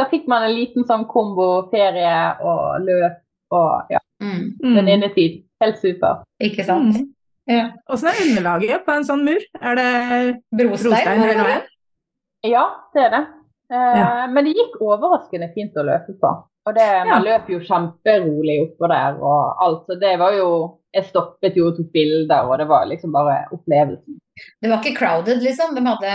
[0.00, 4.42] da fikk man en liten sånn kombo ferie og løp og ja, mm.
[4.76, 5.42] venninnetid.
[5.62, 6.22] Helt super.
[6.44, 6.98] Ikke sant.
[6.98, 7.08] Mm.
[7.48, 7.64] Ja.
[7.88, 9.40] Åssen er underlaget på en sånn mur?
[9.60, 9.88] Er det
[10.52, 10.92] brostein?
[10.92, 11.58] brostein eller noe?
[12.46, 13.24] Ja, det er det.
[13.72, 14.10] Eh, ja.
[14.32, 16.34] Men det gikk overraskende fint å løpe på.
[16.68, 19.86] Og det, Man løp jo kjemperolig oppå der og alt.
[19.88, 20.50] Så det var jo
[20.92, 24.14] Jeg stoppet jo og tok bilder, og det var liksom bare opplevelsen.
[24.62, 25.74] Det var ikke crowded, liksom?
[25.76, 26.12] De hadde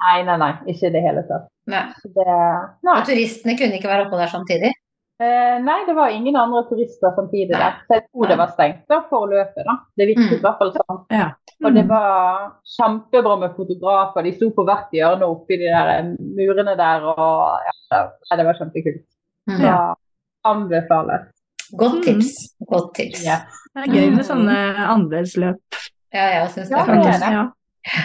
[0.00, 0.52] Nei, nei, nei.
[0.72, 1.44] Ikke i det hele tatt.
[1.70, 1.82] Nei.
[2.16, 2.24] Det,
[2.84, 2.94] nei.
[2.96, 4.72] Og turistene kunne ikke være oppå der samtidig?
[5.22, 7.76] Eh, nei, det var ingen andre turister samtidig der.
[7.86, 9.62] Så jeg tror det var stengt da, for løpet.
[9.68, 9.76] da.
[9.94, 10.38] Det virket mm.
[10.38, 10.98] i hvert fall sånn.
[11.14, 11.28] Ja.
[11.54, 11.66] Mm.
[11.68, 11.92] Og det mm.
[11.92, 14.26] var kjempebra med fotografer.
[14.26, 16.10] De sto på hvert hjørne oppi de der eh,
[16.40, 17.06] murene der.
[17.14, 18.02] og ja,
[18.34, 19.04] Det var kjempekult.
[19.50, 19.56] Mm.
[19.60, 19.76] Så
[20.50, 21.30] anbefales.
[21.78, 22.34] Godt tips.
[22.68, 23.22] Godt tips.
[23.24, 23.44] Ja.
[23.74, 24.58] Det er gøy med sånne
[24.90, 25.78] andelsløp.
[26.14, 26.78] Ja, jeg syns det.
[26.78, 27.30] Ja, det, det.
[27.38, 28.02] Ja.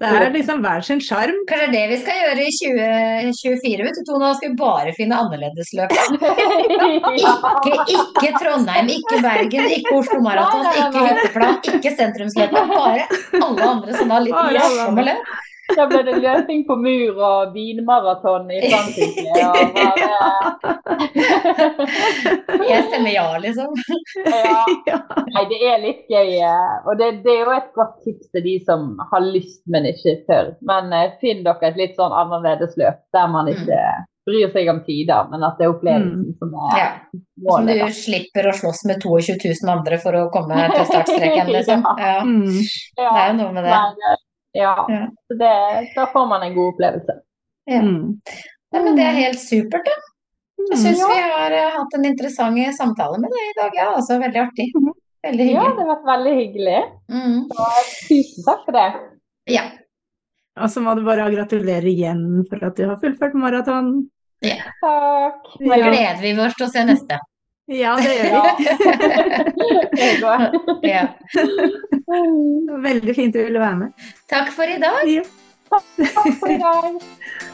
[0.00, 1.36] Det er liksom hver sin sjarm.
[1.48, 4.32] Kanskje det er det vi skal gjøre i 2024, vet du Tone.
[4.38, 5.94] Skal vi bare finne annerledesløp.
[7.14, 12.70] ikke, ikke Trondheim, ikke Bergen, ikke Oslo Maraton, ikke Hytteplan, ikke Sentrumsløpet.
[12.74, 13.08] Bare
[13.40, 15.34] alle andre som har litt morsomme løp.
[15.72, 19.30] Da ble det løping på mur og vinmaraton i Frankrike.
[19.48, 20.18] Og bare...
[22.68, 23.72] Jeg stemmer ja, liksom.
[24.24, 24.64] Ja.
[25.34, 26.34] Nei, det er litt gøy.
[26.36, 28.80] Eh, og det, det, er jo et godt tips til de som
[29.12, 30.52] har lyst, men ikke tør.
[30.68, 33.54] Men uh, finn dere et litt sånn annerledes løp der man mm.
[33.54, 33.80] ikke
[34.24, 36.36] bryr seg om tider, men at det er opplevelsen mm.
[36.40, 36.90] som er ja.
[37.44, 37.80] målet.
[37.80, 41.84] Som du slipper å slåss med 22 000 andre for å komme til startstreken, liksom.
[42.00, 42.14] Ja.
[42.24, 42.62] Mm.
[43.00, 43.74] Det er jo noe med det.
[43.74, 44.22] Men,
[44.54, 45.04] ja, ja.
[45.26, 45.52] Så det,
[45.94, 47.16] da får man en god opplevelse.
[47.70, 47.80] Ja.
[47.82, 48.20] Mm.
[48.74, 49.96] ja men det er helt supert, da.
[50.64, 51.08] Jeg syns ja.
[51.10, 53.88] vi har uh, hatt en interessant samtale med deg i dag, ja.
[53.96, 54.70] Altså, veldig artig.
[54.78, 54.94] Mhm.
[55.24, 55.64] Veldig hyggelig.
[55.64, 56.80] Ja, det har vært veldig hyggelig.
[57.08, 57.36] Mm.
[57.48, 57.68] Så,
[58.10, 58.88] tusen takk for det.
[59.54, 59.62] Ja.
[60.60, 63.94] Og så må du bare gratulere igjen for at du har fullført maraton.
[64.44, 64.58] Ja.
[64.84, 65.48] Takk.
[65.64, 67.18] Nå gleder vi oss til å se neste.
[67.66, 68.64] Ja, det gjør vi.
[70.92, 71.06] ja.
[72.84, 74.10] Veldig fint du ville være med.
[74.28, 75.08] Takk for i dag.
[75.08, 75.24] Ja.
[75.72, 77.00] Takk for i dag.